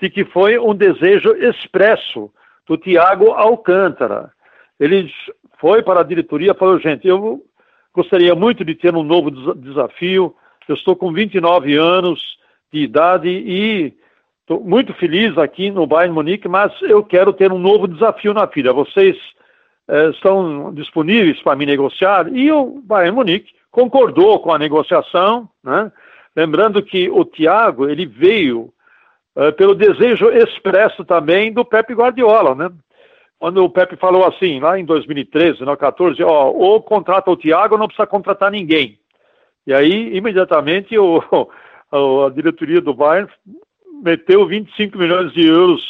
de 0.00 0.10
que 0.10 0.24
foi 0.24 0.58
um 0.58 0.74
desejo 0.74 1.30
expresso 1.36 2.30
do 2.66 2.76
Tiago 2.76 3.30
Alcântara. 3.30 4.32
Ele 4.78 5.10
foi 5.58 5.82
para 5.82 6.00
a 6.00 6.04
diretoria 6.04 6.50
e 6.50 6.58
falou, 6.58 6.80
gente, 6.80 7.06
eu 7.06 7.42
gostaria 7.94 8.34
muito 8.34 8.64
de 8.64 8.74
ter 8.74 8.94
um 8.94 9.04
novo 9.04 9.30
desafio, 9.54 10.34
eu 10.68 10.74
estou 10.74 10.96
com 10.96 11.12
29 11.12 11.76
anos 11.76 12.20
de 12.72 12.80
idade 12.80 13.28
e 13.28 13.94
estou 14.40 14.60
muito 14.60 14.92
feliz 14.94 15.38
aqui 15.38 15.70
no 15.70 15.86
Bayern 15.86 16.12
Munique, 16.12 16.48
mas 16.48 16.72
eu 16.82 17.04
quero 17.04 17.32
ter 17.32 17.52
um 17.52 17.58
novo 17.58 17.86
desafio 17.86 18.34
na 18.34 18.46
vida. 18.46 18.72
Vocês 18.72 19.16
eh, 19.88 20.10
estão 20.10 20.74
disponíveis 20.74 21.40
para 21.40 21.56
me 21.56 21.64
negociar? 21.64 22.28
E 22.34 22.50
o 22.50 22.82
Bayern 22.84 23.14
Munique 23.14 23.55
concordou 23.76 24.40
com 24.40 24.50
a 24.50 24.58
negociação, 24.58 25.46
né? 25.62 25.92
lembrando 26.34 26.82
que 26.82 27.10
o 27.10 27.26
Thiago 27.26 27.86
ele 27.86 28.06
veio 28.06 28.72
uh, 29.36 29.52
pelo 29.52 29.74
desejo 29.74 30.30
expresso 30.30 31.04
também 31.04 31.52
do 31.52 31.62
Pepe 31.62 31.92
Guardiola, 31.92 32.54
né? 32.54 32.70
Quando 33.38 33.62
o 33.62 33.68
Pepe 33.68 33.96
falou 33.96 34.24
assim, 34.24 34.60
lá 34.60 34.78
em 34.78 34.84
2013, 34.86 35.58
2014, 35.58 36.22
ó, 36.22 36.50
ou 36.52 36.82
contrata 36.82 37.30
o 37.30 37.36
Thiago, 37.36 37.76
não 37.76 37.86
precisa 37.86 38.06
contratar 38.06 38.50
ninguém. 38.50 38.98
E 39.66 39.74
aí, 39.74 40.16
imediatamente, 40.16 40.98
o, 40.98 41.20
a 41.92 42.30
diretoria 42.30 42.80
do 42.80 42.94
Bayern 42.94 43.30
meteu 44.02 44.46
25 44.46 44.96
milhões 44.96 45.30
de 45.34 45.46
euros 45.46 45.82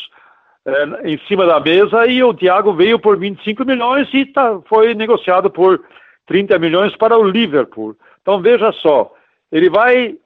é, 0.64 1.12
em 1.12 1.18
cima 1.28 1.46
da 1.46 1.60
mesa 1.60 2.04
e 2.08 2.20
o 2.20 2.34
Thiago 2.34 2.74
veio 2.74 2.98
por 2.98 3.16
25 3.16 3.64
milhões 3.64 4.12
e 4.12 4.26
tá, 4.26 4.60
foi 4.68 4.92
negociado 4.92 5.48
por 5.48 5.80
30 6.26 6.58
milhões 6.58 6.96
para 6.96 7.16
o 7.16 7.22
Liverpool. 7.22 7.96
Então 8.20 8.40
veja 8.40 8.72
só, 8.72 9.12
ele 9.50 9.70
vai 9.70 10.16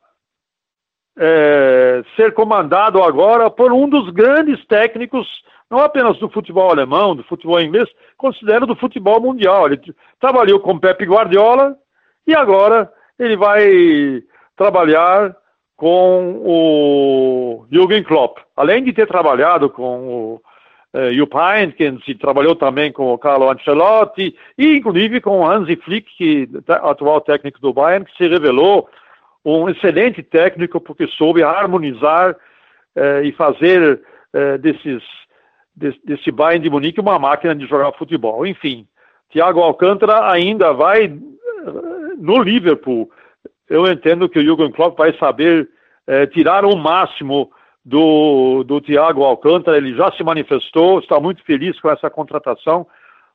é, 1.18 2.02
ser 2.16 2.32
comandado 2.32 3.02
agora 3.02 3.50
por 3.50 3.72
um 3.72 3.88
dos 3.88 4.10
grandes 4.10 4.64
técnicos, 4.66 5.26
não 5.70 5.78
apenas 5.78 6.18
do 6.18 6.28
futebol 6.30 6.70
alemão, 6.70 7.14
do 7.14 7.22
futebol 7.24 7.60
inglês, 7.60 7.88
considero 8.16 8.66
do 8.66 8.74
futebol 8.74 9.20
mundial. 9.20 9.66
Ele 9.66 9.80
trabalhou 10.18 10.60
com 10.60 10.78
Pep 10.78 11.04
Guardiola 11.04 11.76
e 12.26 12.34
agora 12.34 12.90
ele 13.18 13.36
vai 13.36 14.22
trabalhar 14.56 15.36
com 15.76 16.42
o 16.44 17.66
Jürgen 17.70 18.02
Klopp. 18.02 18.38
Além 18.56 18.84
de 18.84 18.92
ter 18.92 19.06
trabalhado 19.06 19.70
com 19.70 20.08
o 20.08 20.42
uh, 20.94 21.12
Jupp 21.12 21.36
Heynckes 21.36 22.02
e 22.08 22.14
trabalhou 22.14 22.54
também 22.54 22.92
com 22.92 23.12
o 23.12 23.18
Carlo 23.18 23.50
Ancelotti 23.50 24.36
e 24.58 24.76
inclusive 24.76 25.20
com 25.20 25.46
Hansi 25.46 25.76
Flick, 25.76 26.08
que 26.16 26.48
atual 26.68 27.20
técnico 27.20 27.60
do 27.60 27.72
Bayern, 27.72 28.04
que 28.04 28.16
se 28.16 28.28
revelou 28.28 28.88
um 29.44 29.68
excelente 29.68 30.22
técnico 30.22 30.80
porque 30.80 31.06
soube 31.08 31.42
harmonizar 31.42 32.32
uh, 32.32 33.24
e 33.24 33.32
fazer 33.32 34.00
uh, 34.34 34.58
desses 34.58 35.02
desse, 35.74 35.98
desse 36.04 36.30
Bayern 36.30 36.62
de 36.62 36.70
Munique 36.70 37.00
uma 37.00 37.18
máquina 37.18 37.54
de 37.54 37.66
jogar 37.66 37.92
futebol. 37.92 38.46
Enfim, 38.46 38.86
Thiago 39.30 39.60
Alcântara 39.60 40.30
ainda 40.30 40.72
vai 40.72 41.08
no 42.18 42.42
Liverpool. 42.42 43.10
Eu 43.68 43.86
entendo 43.86 44.28
que 44.28 44.38
o 44.38 44.42
Jürgen 44.42 44.72
Klopp 44.72 44.98
vai 44.98 45.16
saber 45.16 45.68
tirar 46.32 46.64
o 46.64 46.76
máximo 46.76 47.50
do, 47.84 48.62
do 48.64 48.80
Thiago 48.80 49.24
Alcântara, 49.24 49.76
ele 49.76 49.94
já 49.94 50.12
se 50.12 50.22
manifestou, 50.22 51.00
está 51.00 51.18
muito 51.18 51.42
feliz 51.44 51.78
com 51.80 51.90
essa 51.90 52.10
contratação. 52.10 52.86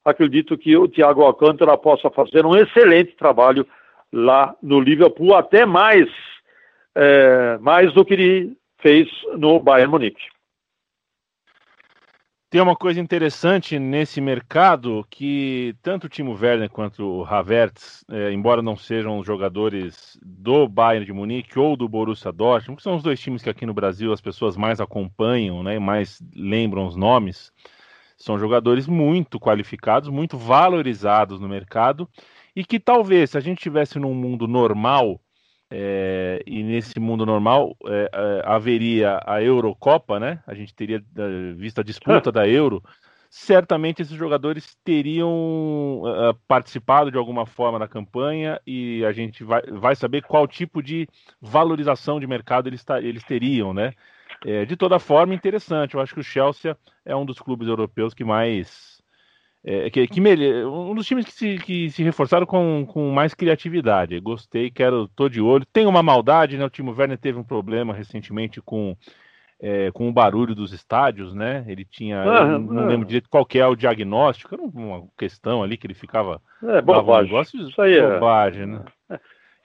Acredito 0.04 0.58
que 0.58 0.78
o 0.78 0.88
Thiago 0.88 1.24
Alcântara 1.24 1.78
possa 1.78 2.10
fazer 2.12 2.46
um 2.46 2.56
excelente 2.56 3.16
trabalho 3.16 3.66
lá 4.14 4.56
no 4.62 4.80
Liverpool, 4.80 5.36
até 5.36 5.66
mais, 5.66 6.08
é, 6.94 7.58
mais 7.60 7.92
do 7.94 8.06
que 8.06 8.14
ele 8.14 8.58
fez 8.80 9.10
no 9.38 9.60
Bayern 9.60 9.92
Munique. 9.92 10.35
Tem 12.56 12.62
uma 12.62 12.74
coisa 12.74 13.02
interessante 13.02 13.78
nesse 13.78 14.22
mercado 14.22 15.06
que 15.10 15.76
tanto 15.82 16.06
o 16.06 16.10
Timo 16.10 16.32
Werner 16.42 16.70
quanto 16.70 17.04
o 17.04 17.26
Havertz, 17.26 18.06
é, 18.10 18.32
embora 18.32 18.62
não 18.62 18.78
sejam 18.78 19.22
jogadores 19.26 20.18
do 20.24 20.66
Bayern 20.66 21.06
de 21.06 21.12
Munique 21.12 21.60
ou 21.60 21.76
do 21.76 21.90
Borussia 21.90 22.32
Dortmund, 22.32 22.78
que 22.78 22.84
são 22.84 22.96
os 22.96 23.04
dois 23.04 23.20
times 23.20 23.44
que 23.44 23.50
aqui 23.50 23.66
no 23.66 23.74
Brasil 23.74 24.14
as 24.14 24.22
pessoas 24.22 24.56
mais 24.56 24.80
acompanham, 24.80 25.62
né, 25.64 25.78
mais 25.80 26.24
lembram 26.34 26.88
os 26.88 26.96
nomes, 26.96 27.52
são 28.16 28.40
jogadores 28.40 28.88
muito 28.88 29.38
qualificados, 29.38 30.08
muito 30.08 30.38
valorizados 30.38 31.42
no 31.42 31.50
mercado 31.50 32.08
e 32.56 32.64
que 32.64 32.80
talvez 32.80 33.32
se 33.32 33.38
a 33.38 33.42
gente 33.42 33.60
tivesse 33.62 34.00
num 34.00 34.14
mundo 34.14 34.48
normal 34.48 35.20
é, 35.78 36.42
e 36.48 36.64
nesse 36.64 36.98
mundo 37.02 37.26
normal 37.26 37.76
é, 37.86 38.10
é, 38.14 38.42
haveria 38.46 39.20
a 39.26 39.44
Eurocopa, 39.44 40.18
né? 40.18 40.42
A 40.48 40.54
gente 40.54 40.74
teria 40.74 41.04
é, 41.18 41.54
visto 41.54 41.82
a 41.82 41.84
disputa 41.84 42.32
da 42.32 42.48
Euro. 42.48 42.82
Certamente 43.30 44.02
esses 44.02 44.16
jogadores 44.16 44.78
teriam 44.86 46.02
uh, 46.04 46.34
participado 46.48 47.12
de 47.12 47.18
alguma 47.18 47.46
forma 47.46 47.78
da 47.78 47.86
campanha 47.86 48.62
e 48.66 49.04
a 49.04 49.12
gente 49.12 49.44
vai, 49.44 49.62
vai 49.64 49.94
saber 49.94 50.22
qual 50.22 50.48
tipo 50.48 50.82
de 50.82 51.10
valorização 51.42 52.18
de 52.18 52.28
mercado 52.28 52.70
eles, 52.70 52.86
eles 53.02 53.24
teriam, 53.26 53.74
né? 53.74 53.92
De 54.68 54.76
toda 54.76 55.00
forma, 55.00 55.34
interessante. 55.34 55.96
Eu 55.96 56.02
acho 56.02 56.14
que 56.14 56.20
o 56.20 56.24
Chelsea 56.24 56.78
é 57.04 57.16
um 57.16 57.26
dos 57.26 57.40
clubes 57.40 57.68
europeus 57.68 58.14
que 58.14 58.24
mais 58.24 58.95
é, 59.68 59.90
que, 59.90 60.06
que 60.08 60.22
um 60.22 60.94
dos 60.94 61.08
times 61.08 61.26
que 61.26 61.32
se, 61.32 61.58
que 61.58 61.90
se 61.90 62.04
reforçaram 62.04 62.46
com, 62.46 62.86
com 62.88 63.10
mais 63.10 63.34
criatividade. 63.34 64.20
Gostei, 64.20 64.70
quero, 64.70 65.08
tô 65.08 65.28
de 65.28 65.42
olho. 65.42 65.66
Tem 65.66 65.88
uma 65.88 66.04
maldade, 66.04 66.56
né? 66.56 66.64
O 66.64 66.70
Timo 66.70 66.94
Werner 66.96 67.18
teve 67.18 67.40
um 67.40 67.44
problema 67.44 67.92
recentemente 67.92 68.62
com 68.62 68.96
é, 69.60 69.90
com 69.92 70.08
o 70.08 70.14
barulho 70.14 70.54
dos 70.54 70.72
estádios, 70.72 71.34
né? 71.34 71.66
Ele 71.68 71.84
tinha, 71.84 72.22
ah, 72.22 72.60
não, 72.60 72.86
lembro 72.86 73.08
direito 73.08 73.30
qual 73.30 73.46
que 73.46 73.58
é 73.58 73.66
o 73.66 73.76
diagnóstico, 73.76 74.54
era 74.54 74.62
uma 74.62 75.08
questão 75.18 75.64
ali 75.64 75.78
que 75.78 75.88
ele 75.88 75.96
ficava. 75.96 76.40
É, 76.62 76.82
bobagem. 76.82 77.24
Um 77.24 77.34
negócio, 77.34 77.68
Isso 77.68 77.82
aí 77.82 77.98
é. 77.98 78.14
Bobagem, 78.14 78.66
né? 78.68 78.84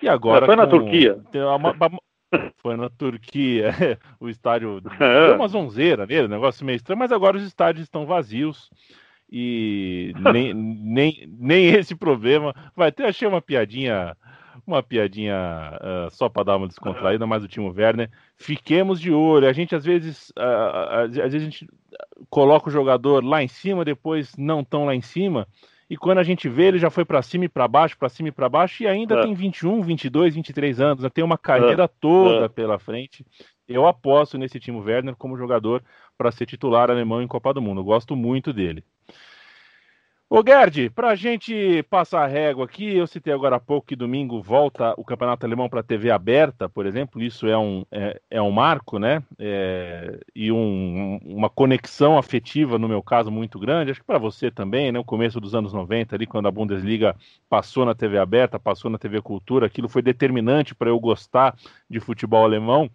E 0.01 0.09
agora. 0.09 0.45
É, 0.45 0.47
foi 0.47 0.57
na 0.57 0.65
com, 0.65 0.71
Turquia. 0.71 1.19
Uma, 1.35 1.75
foi 2.59 2.77
na 2.77 2.89
Turquia, 2.89 3.99
o 4.19 4.31
estádio 4.31 4.81
é. 4.99 5.27
deu 5.27 5.37
uma 5.37 5.49
zonzeira 5.49 6.07
nele, 6.07 6.29
negócio 6.29 6.65
meio 6.65 6.77
estranho, 6.77 6.99
mas 6.99 7.13
agora 7.13 7.37
os 7.37 7.43
estádios 7.43 7.83
estão 7.83 8.07
vazios 8.07 8.71
e 9.31 10.13
nem, 10.33 10.53
nem, 10.55 11.29
nem 11.39 11.67
esse 11.67 11.95
problema 11.95 12.55
vai 12.75 12.91
ter. 12.91 13.05
Achei 13.05 13.27
uma 13.27 13.41
piadinha 13.41 14.17
uma 14.67 14.83
piadinha 14.83 15.79
uh, 15.81 16.11
só 16.11 16.29
para 16.29 16.45
dar 16.45 16.57
uma 16.57 16.69
descontraída, 16.69 17.27
mas 17.27 17.43
o 17.43 17.49
Timo 17.49 17.73
Werner. 17.77 18.11
Fiquemos 18.37 19.01
de 19.01 19.11
olho. 19.11 19.49
A 19.49 19.53
gente 19.53 19.75
às 19.75 19.85
vezes, 19.85 20.31
uh, 20.31 21.05
às 21.05 21.15
vezes 21.15 21.35
a 21.35 21.45
gente 21.45 21.69
coloca 22.29 22.69
o 22.69 22.73
jogador 22.73 23.25
lá 23.25 23.43
em 23.43 23.49
cima, 23.49 23.85
depois 23.85 24.37
não 24.37 24.63
tão 24.63 24.85
lá 24.85 24.95
em 24.95 25.01
cima. 25.01 25.47
E 25.89 25.97
quando 25.97 26.19
a 26.19 26.23
gente 26.23 26.49
vê, 26.49 26.67
ele 26.67 26.79
já 26.79 26.89
foi 26.89 27.05
para 27.05 27.21
cima 27.21 27.47
e 27.47 27.49
para 27.49 27.67
baixo, 27.67 27.99
para 27.99 28.09
cima 28.09 28.29
e 28.29 28.33
para 28.33 28.49
baixo, 28.49 28.85
e 28.85 28.87
ainda 28.87 29.17
é. 29.17 29.23
tem 29.23 29.35
21, 29.35 29.83
22, 29.83 30.37
23 30.37 30.81
anos, 30.81 31.03
né? 31.03 31.11
tem 31.11 31.25
uma 31.25 31.37
carreira 31.37 31.85
é. 31.85 31.89
toda 32.01 32.45
é. 32.45 32.49
pela 32.49 32.79
frente. 32.79 33.27
Eu 33.67 33.87
aposto 33.87 34.39
nesse 34.39 34.61
Timo 34.61 34.81
Werner 34.81 35.17
como 35.17 35.37
jogador 35.37 35.83
para 36.17 36.31
ser 36.31 36.47
titular 36.47 36.91
alemão 36.91 37.21
em 37.21 37.27
Copa 37.27 37.53
do 37.53 37.61
Mundo. 37.61 37.81
Eu 37.81 37.85
gosto 37.85 38.15
muito 38.15 38.53
dele. 38.53 38.85
Ô 40.33 40.45
Gerd, 40.47 40.91
para 40.91 41.09
a 41.09 41.17
gente 41.17 41.83
passar 41.91 42.23
a 42.23 42.27
régua 42.29 42.65
aqui, 42.65 42.95
eu 42.95 43.05
citei 43.05 43.33
agora 43.33 43.57
há 43.57 43.61
pouco 43.61 43.89
que 43.89 43.97
domingo 43.97 44.41
volta 44.41 44.95
o 44.97 45.05
Campeonato 45.05 45.45
Alemão 45.45 45.69
para 45.69 45.83
TV 45.83 46.09
aberta, 46.09 46.69
por 46.69 46.87
exemplo, 46.87 47.21
isso 47.21 47.49
é 47.49 47.59
um, 47.59 47.85
é, 47.91 48.21
é 48.31 48.41
um 48.41 48.53
marco, 48.53 48.97
né? 49.01 49.25
É, 49.41 50.21
e 50.33 50.53
um, 50.53 51.17
uma 51.25 51.51
conexão 51.51 52.17
afetiva, 52.17 52.79
no 52.79 52.89
meu 52.89 53.03
caso, 53.03 53.29
muito 53.29 53.59
grande, 53.59 53.91
acho 53.91 53.99
que 53.99 54.07
para 54.07 54.21
você 54.21 54.53
também, 54.53 54.93
né? 54.93 55.01
O 55.01 55.05
começo 55.05 55.41
dos 55.41 55.53
anos 55.53 55.73
90, 55.73 56.15
ali, 56.15 56.29
quando 56.29 56.47
a 56.47 56.53
Bundesliga 56.53 57.17
passou 57.49 57.85
na 57.85 57.93
TV 57.93 58.17
aberta, 58.17 58.57
passou 58.57 58.89
na 58.89 58.99
TV 58.99 59.21
Cultura, 59.21 59.67
aquilo 59.67 59.89
foi 59.89 60.01
determinante 60.01 60.77
para 60.77 60.91
eu 60.91 61.01
gostar 61.01 61.57
de 61.89 61.99
futebol 61.99 62.45
alemão. 62.45 62.89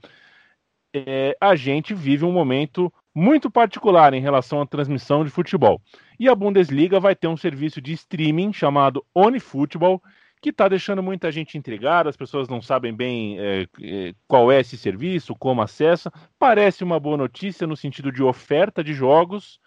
É, 0.94 1.36
a 1.42 1.54
gente 1.58 1.94
vive 1.94 2.24
um 2.24 2.32
momento 2.32 2.90
muito 3.16 3.50
particular 3.50 4.14
em 4.14 4.20
relação 4.20 4.62
à 4.62 4.66
transmissão 4.66 5.24
de 5.24 5.32
futebol. 5.32 5.82
E 6.20 6.28
a 6.28 6.36
Bundesliga 6.36 7.00
vai 7.00 7.16
ter 7.16 7.30
um 7.30 7.38
serviço 7.38 7.82
de 7.82 7.94
streaming 7.94 8.52
chamado 8.52 9.06
OniFootball, 9.16 10.04
que 10.42 10.50
está 10.50 10.68
deixando 10.68 11.02
muita 11.02 11.32
gente 11.32 11.58
intrigada, 11.58 12.10
as 12.10 12.18
pessoas 12.18 12.50
não 12.50 12.62
sabem 12.62 12.94
bem 12.94 13.40
é, 13.40 13.68
é, 13.82 14.14
qual 14.28 14.52
é 14.52 14.60
esse 14.60 14.78
serviço, 14.78 15.34
como 15.34 15.62
acessa. 15.62 16.12
Parece 16.38 16.84
uma 16.84 17.00
boa 17.00 17.18
notícia 17.18 17.66
no 17.66 17.76
sentido 17.76 18.12
de 18.12 18.22
oferta 18.22 18.84
de 18.84 18.94
jogos. 18.94 19.60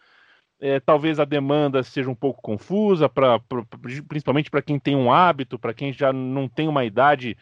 É, 0.60 0.78
talvez 0.78 1.18
a 1.18 1.24
demanda 1.24 1.82
seja 1.82 2.10
um 2.10 2.14
pouco 2.14 2.42
confusa, 2.42 3.08
pra, 3.08 3.38
pra 3.38 3.64
principalmente 4.08 4.50
para 4.50 4.62
quem 4.62 4.78
tem 4.78 4.94
um 4.94 5.10
hábito, 5.10 5.58
para 5.58 5.72
quem 5.72 5.92
já 5.92 6.12
não 6.12 6.48
tem 6.48 6.68
uma 6.68 6.84
idade 6.84 7.36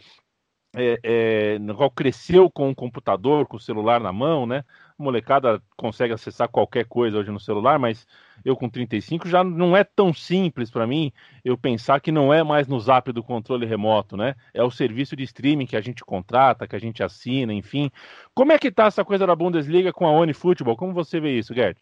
é, 0.75 1.00
é, 1.02 1.58
no 1.58 1.74
qual 1.74 1.90
cresceu 1.90 2.50
com 2.50 2.70
o 2.70 2.74
computador, 2.74 3.46
com 3.46 3.57
o 3.57 3.61
celular 3.61 4.00
na 4.00 4.12
mão, 4.12 4.46
né? 4.46 4.62
Molecada 4.98 5.62
consegue 5.76 6.14
acessar 6.14 6.48
qualquer 6.48 6.87
coisa 6.87 7.18
hoje 7.18 7.30
no 7.30 7.38
celular, 7.38 7.78
mas 7.78 8.06
eu 8.44 8.56
com 8.56 8.68
35 8.68 9.28
já 9.28 9.44
não 9.44 9.76
é 9.76 9.85
tão 9.85 10.12
simples 10.12 10.70
para 10.70 10.87
mim 10.87 11.12
eu 11.44 11.56
pensar 11.59 12.00
que 12.00 12.11
não 12.11 12.32
é 12.32 12.42
mais 12.42 12.66
no 12.66 12.80
zap 12.80 13.12
do 13.12 13.22
controle 13.22 13.66
remoto, 13.66 14.16
né? 14.16 14.35
É 14.54 14.62
o 14.62 14.70
serviço 14.70 15.14
de 15.14 15.24
streaming 15.24 15.66
que 15.66 15.76
a 15.76 15.80
gente 15.80 16.04
contrata, 16.04 16.66
que 16.66 16.74
a 16.74 16.78
gente 16.78 17.02
assina, 17.02 17.52
enfim. 17.52 17.90
Como 18.35 18.52
é 18.52 18.59
que 18.59 18.70
tá 18.70 18.87
essa 18.87 19.04
coisa 19.04 19.26
da 19.26 19.37
Bundesliga 19.37 19.92
com 19.92 20.06
a 20.06 20.11
Oni 20.11 20.32
Football? 20.32 20.76
Como 20.76 20.94
você 20.94 21.20
vê 21.20 21.37
isso, 21.37 21.54
Gerd? 21.54 21.78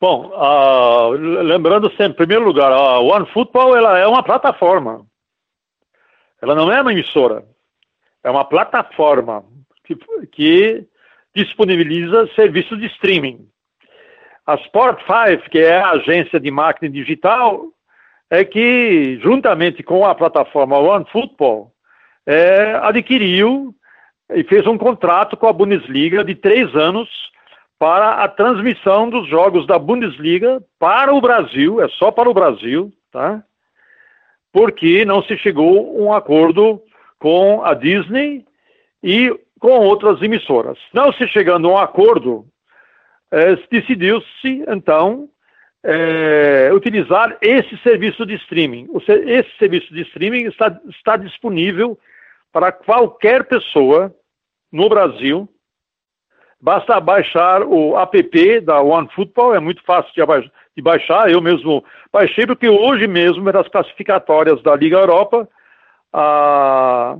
Bom, 0.00 0.32
uh, 0.34 1.10
lembrando 1.10 1.88
sempre, 1.90 2.08
em 2.08 2.14
primeiro 2.14 2.44
lugar, 2.44 2.72
a 2.72 2.98
One 2.98 3.26
Football 3.32 3.76
ela 3.76 3.98
é 3.98 4.06
uma 4.06 4.22
plataforma. 4.22 5.06
Ela 6.42 6.54
não 6.54 6.70
é 6.70 6.82
uma 6.82 6.92
emissora, 6.92 7.46
é 8.22 8.30
uma 8.30 8.44
plataforma 8.44 9.44
que, 9.84 9.96
que 10.26 10.86
disponibiliza 11.34 12.28
serviços 12.34 12.78
de 12.78 12.86
streaming. 12.86 13.48
A 14.46 14.54
Sport 14.56 15.00
5, 15.00 15.50
que 15.50 15.58
é 15.58 15.78
a 15.78 15.90
agência 15.90 16.38
de 16.38 16.50
marketing 16.50 16.92
digital, 16.92 17.68
é 18.30 18.44
que, 18.44 19.18
juntamente 19.22 19.82
com 19.82 20.04
a 20.04 20.14
plataforma 20.14 20.78
OneFootball, 20.78 21.72
é, 22.26 22.74
adquiriu 22.82 23.74
e 24.32 24.44
fez 24.44 24.66
um 24.66 24.78
contrato 24.78 25.36
com 25.36 25.46
a 25.46 25.52
Bundesliga 25.52 26.24
de 26.24 26.34
três 26.34 26.74
anos 26.74 27.08
para 27.78 28.22
a 28.22 28.28
transmissão 28.28 29.10
dos 29.10 29.28
jogos 29.28 29.66
da 29.66 29.78
Bundesliga 29.78 30.62
para 30.78 31.14
o 31.14 31.20
Brasil, 31.20 31.82
é 31.82 31.88
só 31.88 32.10
para 32.10 32.30
o 32.30 32.34
Brasil, 32.34 32.92
tá? 33.10 33.42
porque 34.54 35.04
não 35.04 35.20
se 35.24 35.36
chegou 35.38 35.78
a 35.78 36.02
um 36.02 36.12
acordo 36.12 36.80
com 37.18 37.64
a 37.64 37.74
Disney 37.74 38.44
e 39.02 39.34
com 39.60 39.78
outras 39.80 40.20
emissoras. 40.22 40.78
Não 40.92 41.12
se 41.12 41.26
chegando 41.28 41.68
a 41.68 41.72
um 41.72 41.78
acordo, 41.78 42.46
é, 43.30 43.56
decidiu-se, 43.70 44.64
então, 44.68 45.28
é, 45.82 46.70
utilizar 46.72 47.36
esse 47.40 47.76
serviço 47.78 48.24
de 48.24 48.34
streaming. 48.34 48.88
Esse 49.26 49.50
serviço 49.58 49.92
de 49.92 50.02
streaming 50.02 50.46
está, 50.46 50.78
está 50.88 51.16
disponível 51.16 51.98
para 52.52 52.72
qualquer 52.72 53.44
pessoa 53.44 54.14
no 54.72 54.88
Brasil. 54.88 55.48
Basta 56.60 56.98
baixar 57.00 57.62
o 57.62 57.98
app 57.98 58.60
da 58.60 58.80
OneFootball, 58.80 59.54
é 59.54 59.60
muito 59.60 59.82
fácil 59.82 60.12
de 60.14 60.50
de 60.76 60.82
baixar, 60.82 61.30
eu 61.30 61.40
mesmo 61.40 61.84
baixei, 62.12 62.46
porque 62.46 62.68
hoje 62.68 63.06
mesmo, 63.06 63.52
nas 63.52 63.68
classificatórias 63.68 64.60
da 64.62 64.74
Liga 64.74 64.96
Europa, 64.96 65.48
a 66.12 67.16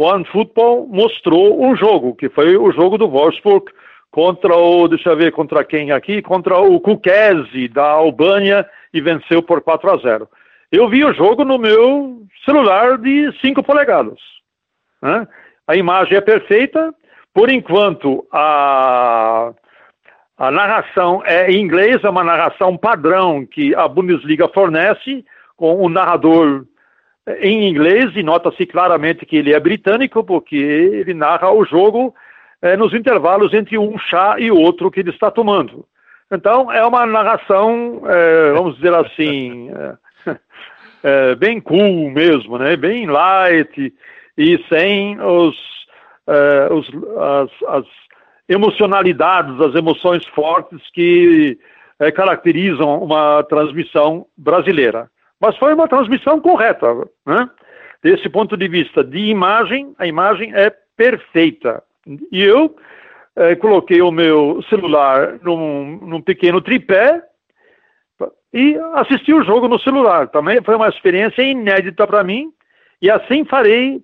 One 0.00 0.24
Football 0.26 0.86
mostrou 0.86 1.62
um 1.62 1.76
jogo, 1.76 2.14
que 2.14 2.30
foi 2.30 2.56
o 2.56 2.72
jogo 2.72 2.96
do 2.96 3.06
Wolfsburg 3.06 3.66
contra 4.10 4.56
o, 4.56 4.88
deixa 4.88 5.10
eu 5.10 5.16
ver, 5.16 5.30
contra 5.30 5.62
quem 5.62 5.92
aqui? 5.92 6.22
Contra 6.22 6.58
o 6.58 6.80
Kukese, 6.80 7.68
da 7.68 7.84
Albânia, 7.84 8.66
e 8.94 9.00
venceu 9.02 9.42
por 9.42 9.60
4 9.60 9.90
a 9.90 9.96
0. 9.98 10.28
Eu 10.72 10.88
vi 10.88 11.04
o 11.04 11.12
jogo 11.12 11.44
no 11.44 11.58
meu 11.58 12.22
celular 12.46 12.96
de 12.96 13.30
5 13.42 13.62
polegadas. 13.62 14.18
Né? 15.02 15.28
A 15.66 15.76
imagem 15.76 16.16
é 16.16 16.20
perfeita, 16.22 16.94
por 17.34 17.50
enquanto 17.50 18.26
a 18.32 19.52
a 20.38 20.50
narração 20.50 21.22
é 21.26 21.52
em 21.52 21.60
inglês, 21.60 22.02
é 22.02 22.08
uma 22.08 22.24
narração 22.24 22.74
padrão 22.74 23.44
que 23.44 23.74
a 23.74 23.86
Bundesliga 23.86 24.48
fornece, 24.48 25.22
com 25.54 25.84
o 25.84 25.90
narrador 25.90 26.64
em 27.40 27.68
inglês, 27.68 28.10
e 28.16 28.22
nota-se 28.22 28.66
claramente 28.66 29.26
que 29.26 29.36
ele 29.36 29.52
é 29.52 29.60
britânico, 29.60 30.24
porque 30.24 30.56
ele 30.56 31.14
narra 31.14 31.50
o 31.52 31.64
jogo 31.64 32.14
é, 32.62 32.76
nos 32.76 32.92
intervalos 32.92 33.52
entre 33.54 33.78
um 33.78 33.98
chá 33.98 34.36
e 34.38 34.50
outro 34.50 34.90
que 34.90 35.00
ele 35.00 35.10
está 35.10 35.30
tomando. 35.30 35.86
Então, 36.32 36.70
é 36.70 36.84
uma 36.84 37.06
narração, 37.06 38.02
é, 38.06 38.52
vamos 38.52 38.76
dizer 38.76 38.94
assim, 38.94 39.70
é, 41.02 41.34
bem 41.36 41.60
cool 41.60 42.10
mesmo, 42.10 42.58
né? 42.58 42.76
bem 42.76 43.06
light, 43.06 43.92
e 44.38 44.64
sem 44.68 45.20
os, 45.20 45.56
os 46.70 46.90
as, 47.18 47.50
as 47.68 47.84
emocionalidades, 48.48 49.60
as 49.60 49.74
emoções 49.74 50.24
fortes 50.26 50.80
que 50.92 51.58
caracterizam 52.14 53.02
uma 53.02 53.42
transmissão 53.42 54.26
brasileira. 54.36 55.10
Mas 55.40 55.56
foi 55.56 55.72
uma 55.72 55.88
transmissão 55.88 56.40
correta, 56.40 56.86
né? 57.26 57.48
Desse 58.02 58.28
ponto 58.28 58.56
de 58.56 58.68
vista 58.68 59.02
de 59.02 59.18
imagem, 59.18 59.94
a 59.98 60.06
imagem 60.06 60.54
é 60.54 60.70
perfeita. 60.96 61.82
E 62.30 62.42
eu 62.42 62.76
é, 63.36 63.54
coloquei 63.56 64.02
o 64.02 64.10
meu 64.10 64.62
celular 64.68 65.38
num, 65.42 65.98
num 66.02 66.20
pequeno 66.20 66.60
tripé 66.60 67.22
e 68.52 68.76
assisti 68.94 69.32
o 69.32 69.44
jogo 69.44 69.68
no 69.68 69.78
celular. 69.78 70.28
Também 70.28 70.62
foi 70.62 70.76
uma 70.76 70.88
experiência 70.88 71.42
inédita 71.42 72.06
para 72.06 72.24
mim 72.24 72.50
e 73.00 73.10
assim 73.10 73.44
farei 73.44 74.02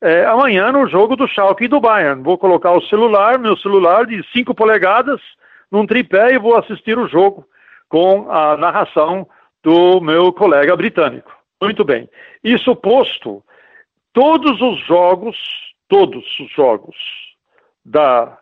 é, 0.00 0.24
amanhã 0.26 0.70
no 0.70 0.86
jogo 0.86 1.16
do 1.16 1.26
Schalke 1.26 1.64
e 1.64 1.68
do 1.68 1.80
Bayern. 1.80 2.22
Vou 2.22 2.38
colocar 2.38 2.72
o 2.72 2.82
celular, 2.82 3.38
meu 3.38 3.56
celular 3.56 4.06
de 4.06 4.22
5 4.32 4.54
polegadas, 4.54 5.20
num 5.70 5.86
tripé 5.86 6.34
e 6.34 6.38
vou 6.38 6.56
assistir 6.56 6.98
o 6.98 7.08
jogo 7.08 7.44
com 7.88 8.30
a 8.30 8.56
narração 8.56 9.26
do 9.62 10.00
meu 10.00 10.32
colega 10.32 10.76
britânico. 10.76 11.32
Muito 11.60 11.84
bem. 11.84 12.08
Isso 12.42 12.74
posto, 12.76 13.44
todos 14.12 14.60
os 14.60 14.78
jogos, 14.86 15.36
todos 15.88 16.24
os 16.40 16.50
jogos 16.52 16.96
da 17.84 18.38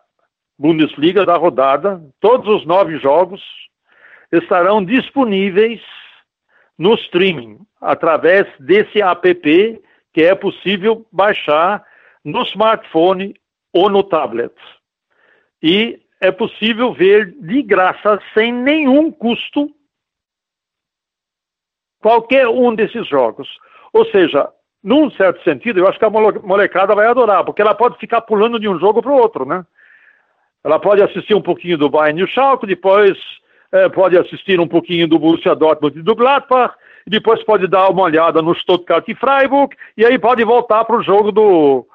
Bundesliga 0.59 1.25
da 1.25 1.37
rodada, 1.37 2.01
todos 2.19 2.47
os 2.47 2.65
nove 2.65 2.97
jogos, 2.97 3.41
estarão 4.31 4.83
disponíveis 4.83 5.81
no 6.77 6.93
streaming, 6.95 7.59
através 7.81 8.47
desse 8.59 9.01
app 9.01 9.81
que 10.13 10.23
é 10.23 10.35
possível 10.35 11.05
baixar 11.11 11.83
no 12.23 12.41
smartphone 12.43 13.35
ou 13.73 13.89
no 13.89 14.03
tablet. 14.03 14.53
E 15.61 16.01
é 16.19 16.31
possível 16.31 16.93
ver 16.93 17.31
de 17.39 17.61
graça, 17.61 18.19
sem 18.33 18.51
nenhum 18.51 19.11
custo, 19.11 19.71
qualquer 22.07 22.47
um 22.47 22.73
desses 22.73 23.05
jogos. 23.05 23.49
Ou 23.91 24.05
seja, 24.05 24.47
num 24.81 25.11
certo 25.11 25.43
sentido, 25.43 25.79
eu 25.79 25.87
acho 25.89 25.99
que 25.99 26.05
a 26.05 26.09
molecada 26.09 26.95
vai 26.95 27.05
adorar, 27.05 27.43
porque 27.43 27.61
ela 27.61 27.75
pode 27.75 27.97
ficar 27.97 28.21
pulando 28.21 28.57
de 28.57 28.69
um 28.69 28.79
jogo 28.79 29.01
para 29.01 29.11
o 29.11 29.17
outro, 29.17 29.45
né? 29.45 29.65
Ela 30.63 30.79
pode 30.79 31.03
assistir 31.03 31.35
um 31.35 31.41
pouquinho 31.41 31.77
do 31.77 31.89
Bayern 31.89 32.21
e 32.21 32.23
o 32.23 32.27
Schalke, 32.27 32.65
depois 32.65 33.17
é, 33.73 33.89
pode 33.89 34.17
assistir 34.17 34.57
um 34.57 34.67
pouquinho 34.67 35.05
do 35.05 35.19
Borussia 35.19 35.53
Dortmund 35.53 35.99
e 35.99 36.01
do 36.01 36.15
Gladbach, 36.15 36.75
e 37.05 37.09
depois 37.09 37.43
pode 37.43 37.67
dar 37.67 37.89
uma 37.89 38.03
olhada 38.03 38.41
no 38.41 38.55
Stuttgart 38.55 39.03
e 39.09 39.15
Freiburg, 39.15 39.75
e 39.97 40.05
aí 40.05 40.17
pode 40.17 40.45
voltar 40.45 40.85
para 40.85 40.95
o 40.95 41.03
jogo 41.03 41.33
do, 41.33 41.85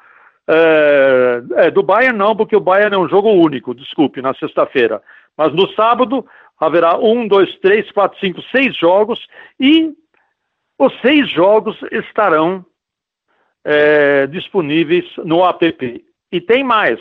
é, 0.46 1.42
é, 1.56 1.70
do 1.70 1.82
Bayern 1.82 2.18
não, 2.18 2.36
porque 2.36 2.54
o 2.54 2.60
Bayern 2.60 2.94
é 2.94 2.98
um 2.98 3.08
jogo 3.08 3.30
único, 3.30 3.74
desculpe, 3.74 4.20
na 4.20 4.34
sexta-feira. 4.34 5.00
Mas 5.38 5.54
no 5.54 5.72
sábado 5.72 6.26
haverá 6.60 6.98
um, 6.98 7.26
dois, 7.26 7.56
três, 7.60 7.90
quatro, 7.92 8.18
cinco, 8.20 8.42
seis 8.54 8.76
jogos, 8.76 9.18
e 9.58 9.94
os 10.86 11.00
seis 11.00 11.30
jogos 11.30 11.78
estarão 11.90 12.64
é, 13.64 14.26
disponíveis 14.26 15.04
no 15.18 15.44
app. 15.44 16.04
E 16.30 16.40
tem 16.40 16.64
mais. 16.64 17.00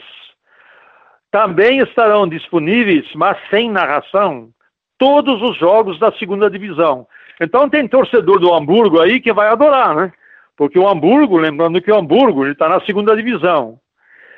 Também 1.31 1.79
estarão 1.79 2.27
disponíveis, 2.27 3.07
mas 3.15 3.37
sem 3.49 3.71
narração, 3.71 4.49
todos 4.97 5.41
os 5.41 5.57
jogos 5.57 5.97
da 5.97 6.11
segunda 6.13 6.49
divisão. 6.49 7.07
Então 7.39 7.69
tem 7.69 7.87
torcedor 7.87 8.39
do 8.39 8.53
Hamburgo 8.53 8.99
aí 9.01 9.19
que 9.19 9.33
vai 9.33 9.47
adorar, 9.47 9.95
né? 9.95 10.11
Porque 10.55 10.77
o 10.77 10.87
Hamburgo, 10.87 11.37
lembrando 11.37 11.81
que 11.81 11.91
o 11.91 11.97
Hamburgo 11.97 12.45
está 12.45 12.67
na 12.67 12.81
segunda 12.81 13.15
divisão. 13.15 13.79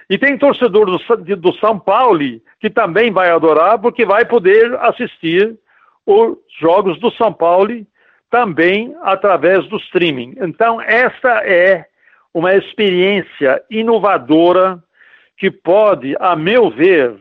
E 0.09 0.17
tem 0.17 0.37
torcedor 0.37 0.85
do, 0.85 1.35
do 1.35 1.53
São 1.55 1.79
Paulo 1.79 2.19
que 2.59 2.69
também 2.69 3.11
vai 3.11 3.31
adorar, 3.31 3.79
porque 3.79 4.05
vai 4.05 4.23
poder 4.23 4.75
assistir 4.81 5.57
os 6.05 6.37
jogos 6.59 6.99
do 6.99 7.11
São 7.11 7.33
Paulo 7.33 7.85
também 8.33 8.95
através 9.03 9.63
do 9.67 9.77
streaming. 9.77 10.33
Então, 10.39 10.81
esta 10.81 11.45
é 11.45 11.85
uma 12.33 12.55
experiência 12.55 13.61
inovadora 13.69 14.83
que 15.37 15.51
pode, 15.51 16.15
a 16.19 16.35
meu 16.35 16.71
ver, 16.71 17.15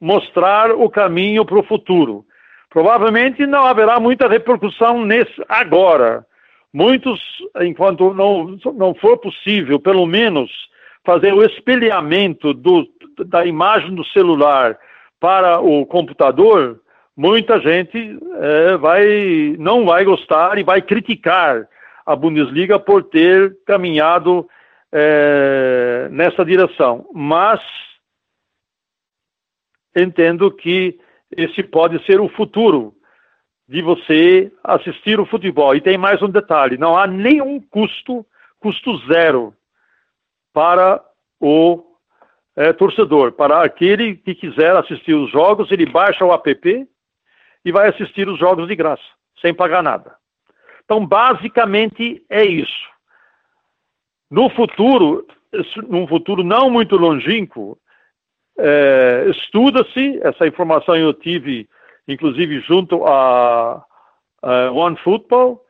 mostrar 0.00 0.72
o 0.72 0.90
caminho 0.90 1.44
para 1.44 1.60
o 1.60 1.62
futuro. 1.62 2.24
Provavelmente 2.68 3.46
não 3.46 3.64
haverá 3.64 4.00
muita 4.00 4.26
repercussão 4.26 5.04
nesse 5.04 5.40
agora. 5.48 6.26
Muitos, 6.74 7.20
enquanto 7.60 8.12
não, 8.12 8.58
não 8.74 8.92
for 8.96 9.18
possível, 9.18 9.78
pelo 9.78 10.04
menos, 10.04 10.50
fazer 11.04 11.32
o 11.32 11.44
espelhamento 11.44 12.52
do, 12.52 12.88
da 13.26 13.46
imagem 13.46 13.94
do 13.94 14.04
celular 14.06 14.76
para 15.20 15.60
o 15.60 15.86
computador, 15.86 16.80
muita 17.16 17.58
gente 17.60 18.18
é, 18.34 18.76
vai, 18.76 19.56
não 19.58 19.84
vai 19.84 20.04
gostar 20.04 20.58
e 20.58 20.62
vai 20.62 20.82
criticar 20.82 21.66
a 22.04 22.14
Bundesliga 22.14 22.78
por 22.78 23.02
ter 23.04 23.56
caminhado 23.64 24.48
é, 24.92 26.08
nessa 26.10 26.44
direção. 26.44 27.08
Mas 27.12 27.60
entendo 29.96 30.50
que 30.50 30.98
esse 31.34 31.62
pode 31.62 32.04
ser 32.04 32.20
o 32.20 32.28
futuro 32.28 32.94
de 33.68 33.82
você 33.82 34.52
assistir 34.62 35.18
o 35.18 35.26
futebol. 35.26 35.74
E 35.74 35.80
tem 35.80 35.98
mais 35.98 36.22
um 36.22 36.28
detalhe: 36.28 36.76
não 36.76 36.96
há 36.96 37.06
nenhum 37.06 37.60
custo, 37.60 38.24
custo 38.60 38.98
zero, 39.12 39.54
para 40.52 41.02
o 41.40 41.82
é, 42.54 42.72
torcedor. 42.72 43.32
Para 43.32 43.62
aquele 43.62 44.16
que 44.16 44.34
quiser 44.34 44.76
assistir 44.76 45.14
os 45.14 45.30
jogos, 45.30 45.70
ele 45.72 45.86
baixa 45.86 46.24
o 46.24 46.32
app 46.32 46.86
e 47.66 47.72
vai 47.72 47.88
assistir 47.88 48.28
os 48.28 48.38
jogos 48.38 48.68
de 48.68 48.76
graça, 48.76 49.02
sem 49.42 49.52
pagar 49.52 49.82
nada. 49.82 50.14
Então, 50.84 51.04
basicamente, 51.04 52.24
é 52.30 52.44
isso. 52.44 52.88
No 54.30 54.48
futuro, 54.50 55.26
num 55.88 56.06
futuro 56.06 56.44
não 56.44 56.70
muito 56.70 56.96
longínquo, 56.96 57.76
é, 58.56 59.26
estuda-se, 59.30 60.20
essa 60.22 60.46
informação 60.46 60.94
eu 60.96 61.12
tive, 61.12 61.68
inclusive, 62.06 62.60
junto 62.60 63.04
a, 63.04 63.84
a 64.42 64.70
One 64.70 64.96
Football, 64.98 65.60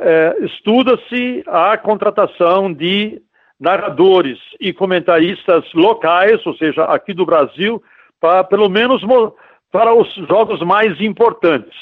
é, 0.00 0.36
estuda-se 0.40 1.44
a 1.46 1.78
contratação 1.78 2.72
de 2.72 3.22
narradores 3.58 4.38
e 4.60 4.72
comentaristas 4.72 5.64
locais, 5.74 6.44
ou 6.44 6.56
seja, 6.56 6.86
aqui 6.86 7.14
do 7.14 7.24
Brasil, 7.24 7.80
para 8.20 8.42
pelo 8.42 8.68
menos 8.68 9.00
para 9.70 9.94
os 9.94 10.12
jogos 10.28 10.60
mais 10.60 11.00
importantes, 11.00 11.74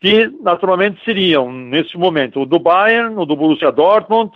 que 0.00 0.28
naturalmente 0.42 1.02
seriam, 1.04 1.52
nesse 1.52 1.96
momento, 1.96 2.40
o 2.40 2.46
do 2.46 2.58
Bayern, 2.58 3.16
o 3.16 3.26
do 3.26 3.36
Borussia 3.36 3.70
Dortmund, 3.70 4.32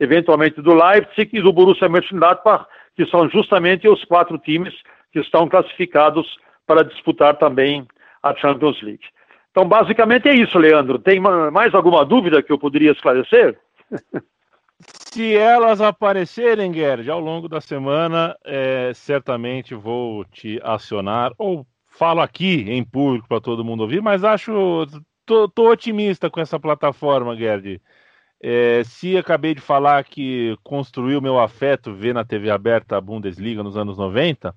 eventualmente 0.00 0.60
do 0.60 0.74
Leipzig 0.74 1.30
e 1.32 1.40
do 1.40 1.52
Borussia 1.52 1.88
Mönchengladbach, 1.88 2.66
que 2.96 3.06
são 3.06 3.28
justamente 3.28 3.88
os 3.88 4.04
quatro 4.04 4.38
times 4.38 4.74
que 5.12 5.20
estão 5.20 5.48
classificados 5.48 6.26
para 6.66 6.84
disputar 6.84 7.36
também 7.36 7.86
a 8.22 8.34
Champions 8.34 8.80
League. 8.82 9.04
Então, 9.50 9.68
basicamente 9.68 10.28
é 10.28 10.34
isso, 10.34 10.58
Leandro. 10.58 10.98
Tem 10.98 11.20
mais 11.20 11.74
alguma 11.74 12.04
dúvida 12.04 12.42
que 12.42 12.50
eu 12.50 12.58
poderia 12.58 12.90
esclarecer? 12.90 13.56
Se 14.80 15.36
elas 15.36 15.80
aparecerem, 15.80 16.74
Gerd, 16.74 17.08
ao 17.08 17.20
longo 17.20 17.48
da 17.48 17.60
semana, 17.60 18.36
é, 18.44 18.90
certamente 18.94 19.72
vou 19.72 20.24
te 20.24 20.60
acionar 20.62 21.30
ou 21.38 21.64
falo 21.96 22.20
aqui 22.20 22.64
em 22.68 22.84
público 22.84 23.28
para 23.28 23.40
todo 23.40 23.64
mundo 23.64 23.82
ouvir, 23.82 24.02
mas 24.02 24.24
acho 24.24 24.86
tô, 25.24 25.48
tô, 25.48 25.70
otimista 25.70 26.28
com 26.28 26.40
essa 26.40 26.58
plataforma, 26.58 27.36
Gerd. 27.36 27.80
É, 28.42 28.82
se 28.84 29.16
acabei 29.16 29.54
de 29.54 29.60
falar 29.60 30.04
que 30.04 30.56
construiu 30.62 31.20
meu 31.20 31.38
afeto 31.40 31.94
ver 31.94 32.12
na 32.12 32.24
TV 32.24 32.50
aberta 32.50 32.96
a 32.96 33.00
Bundesliga 33.00 33.62
nos 33.62 33.76
anos 33.76 33.96
90, 33.96 34.54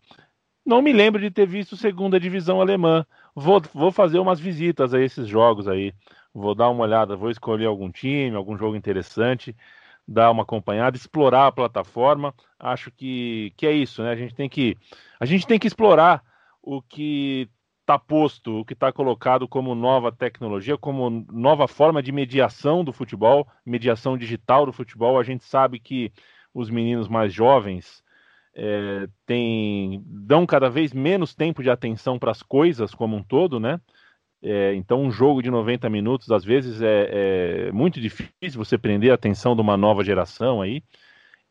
não 0.65 0.81
me 0.81 0.91
lembro 0.91 1.21
de 1.21 1.31
ter 1.31 1.47
visto 1.47 1.77
segunda 1.77 2.19
divisão 2.19 2.59
alemã. 2.59 3.05
Vou, 3.33 3.61
vou 3.73 3.91
fazer 3.91 4.19
umas 4.19 4.39
visitas 4.39 4.93
a 4.93 4.99
esses 4.99 5.25
jogos 5.25 5.67
aí. 5.67 5.93
Vou 6.33 6.53
dar 6.53 6.69
uma 6.69 6.83
olhada, 6.83 7.15
vou 7.15 7.31
escolher 7.31 7.67
algum 7.67 7.89
time, 7.89 8.35
algum 8.35 8.57
jogo 8.57 8.75
interessante, 8.75 9.55
dar 10.05 10.29
uma 10.29 10.43
acompanhada, 10.43 10.97
explorar 10.97 11.47
a 11.47 11.51
plataforma. 11.51 12.33
Acho 12.59 12.91
que, 12.91 13.53
que 13.55 13.65
é 13.65 13.71
isso, 13.71 14.03
né? 14.03 14.11
A 14.11 14.15
gente 14.15 14.35
tem 14.35 14.49
que, 14.49 14.75
a 15.17 15.25
gente 15.25 15.47
tem 15.47 15.57
que 15.57 15.67
explorar 15.67 16.21
o 16.67 16.81
que 16.81 17.49
está 17.79 17.97
posto, 17.97 18.59
o 18.59 18.65
que 18.65 18.73
está 18.73 18.91
colocado 18.91 19.47
como 19.47 19.73
nova 19.73 20.11
tecnologia, 20.11 20.77
como 20.77 21.25
nova 21.31 21.65
forma 21.65 22.03
de 22.03 22.11
mediação 22.11 22.83
do 22.83 22.91
futebol, 22.91 23.47
mediação 23.65 24.17
digital 24.17 24.65
do 24.65 24.73
futebol. 24.73 25.17
A 25.17 25.23
gente 25.23 25.45
sabe 25.45 25.79
que 25.79 26.11
os 26.53 26.69
meninos 26.69 27.07
mais 27.07 27.33
jovens 27.33 28.03
é, 28.53 29.07
tem, 29.25 30.03
dão 30.05 30.45
cada 30.45 30.69
vez 30.69 30.91
menos 30.91 31.33
tempo 31.33 31.63
de 31.63 31.69
atenção 31.69 32.19
para 32.19 32.31
as 32.31 32.43
coisas 32.43 32.93
como 32.93 33.15
um 33.15 33.23
todo, 33.23 33.61
né? 33.61 33.79
É, 34.41 34.75
então, 34.75 35.01
um 35.01 35.09
jogo 35.09 35.41
de 35.41 35.49
90 35.49 35.89
minutos, 35.89 36.29
às 36.31 36.43
vezes, 36.43 36.81
é, 36.81 37.67
é, 37.69 37.71
muito 37.71 38.01
difícil 38.01 38.31
você 38.57 38.77
prender 38.77 39.11
a 39.11 39.15
atenção 39.15 39.55
de 39.55 39.61
uma 39.61 39.77
nova 39.77 40.03
geração 40.03 40.61
aí. 40.61 40.83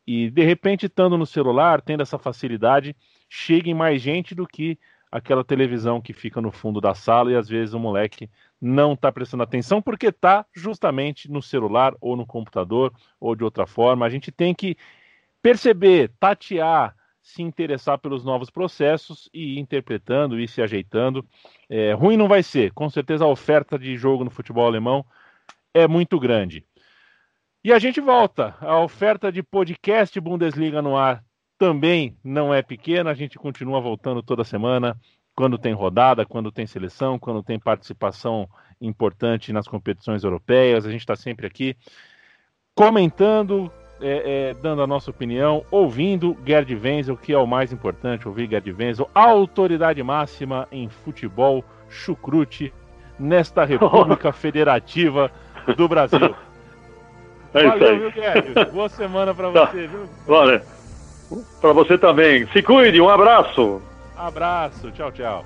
E, 0.07 0.31
de 0.31 0.45
repente, 0.45 0.87
estando 0.87 1.17
no 1.17 1.27
celular, 1.27 1.81
tendo 1.81 2.03
essa 2.03 2.19
facilidade, 2.19 2.95
chega 3.31 3.71
em 3.71 3.75
mais 3.75 4.03
gente 4.03 4.35
do 4.35 4.47
que 4.47 4.79
aquela 5.11 5.45
televisão 5.45 6.01
que 6.01 6.13
fica 6.13 6.41
no 6.41 6.51
fundo 6.51 6.81
da 6.81 6.95
sala 6.95 7.33
e, 7.33 7.37
às 7.37 7.49
vezes, 7.49 7.75
o 7.75 7.79
moleque 7.79 8.31
não 8.61 8.95
está 8.95 9.13
prestando 9.13 9.43
atenção 9.43 9.81
porque 9.81 10.09
está 10.09 10.45
justamente 10.55 11.31
no 11.31 11.43
celular 11.43 11.95
ou 12.01 12.17
no 12.17 12.27
computador 12.27 12.93
ou 13.21 13.35
de 13.35 13.45
outra 13.45 13.67
forma. 13.67 14.07
A 14.07 14.09
gente 14.09 14.33
tem 14.33 14.55
que 14.55 14.77
perceber, 15.43 16.11
tatear, 16.19 16.95
se 17.23 17.43
interessar 17.43 17.99
pelos 17.99 18.25
novos 18.25 18.51
processos 18.51 19.29
e 19.35 19.57
ir 19.57 19.59
interpretando 19.59 20.39
e 20.39 20.47
se 20.47 20.63
ajeitando. 20.63 21.27
É, 21.69 21.93
ruim 21.93 22.17
não 22.17 22.29
vai 22.29 22.43
ser, 22.43 22.73
com 22.73 22.89
certeza 22.89 23.25
a 23.25 23.29
oferta 23.29 23.79
de 23.79 23.97
jogo 23.97 24.25
no 24.25 24.31
futebol 24.31 24.67
alemão 24.67 25.05
é 25.75 25.87
muito 25.87 26.19
grande. 26.19 26.65
E 27.63 27.73
a 27.73 27.79
gente 27.79 28.01
volta. 28.01 28.57
A 28.61 28.81
oferta 28.81 29.31
de 29.31 29.43
podcast 29.43 30.19
Bundesliga 30.21 30.81
no 30.81 30.97
ar 30.97 31.23
também 31.59 32.17
não 32.23 32.53
é 32.53 32.63
pequena. 32.63 33.11
A 33.11 33.15
gente 33.15 33.39
continua 33.39 33.81
voltando 33.81 34.23
toda 34.23 34.45
semana, 34.45 34.97
quando 35.35 35.59
tem 35.59 35.73
rodada, 35.73 36.25
quando 36.25 36.51
tem 36.51 36.67
seleção, 36.67 37.19
quando 37.19 37.43
tem 37.43 37.59
participação 37.59 38.49
importante 38.81 39.53
nas 39.53 39.69
competições 39.69 40.25
europeias. 40.25 40.87
A 40.87 40.91
gente 40.91 41.01
está 41.01 41.17
sempre 41.17 41.47
aqui 41.47 41.77
comentando, 42.75 43.71
é, 44.01 44.51
é, 44.51 44.55
dando 44.55 44.83
a 44.83 44.87
nossa 44.87 45.11
opinião, 45.11 45.65
ouvindo 45.71 46.37
Gerd 46.47 46.75
Wenzel, 46.75 47.17
que 47.17 47.33
é 47.33 47.39
o 47.39 47.47
mais 47.47 47.73
importante, 47.73 48.29
ouvir 48.29 48.49
Gerd 48.49 48.71
Wenzel, 48.73 49.11
autoridade 49.15 50.03
máxima 50.03 50.69
em 50.71 50.89
futebol 50.89 51.65
chucrute 51.89 52.73
nesta 53.19 53.65
República 53.65 54.33
Federativa 54.33 55.31
do 55.77 55.89
Brasil. 55.89 56.35
É 57.55 57.61
isso 57.61 57.69
Valeu, 57.69 57.89
aí. 57.89 57.99
viu, 57.99 58.11
Gerd? 58.11 58.73
Boa 58.73 58.89
semana 58.89 59.35
para 59.35 59.51
tá. 59.53 59.67
você, 59.67 59.87
viu? 59.87 60.07
Para 61.61 61.73
você 61.73 61.99
também. 61.99 62.47
Se 62.53 62.63
cuide, 62.63 63.01
um 63.01 63.09
abraço. 63.09 63.83
Abraço, 64.17 64.91
tchau, 64.93 65.13
tchau. 65.13 65.45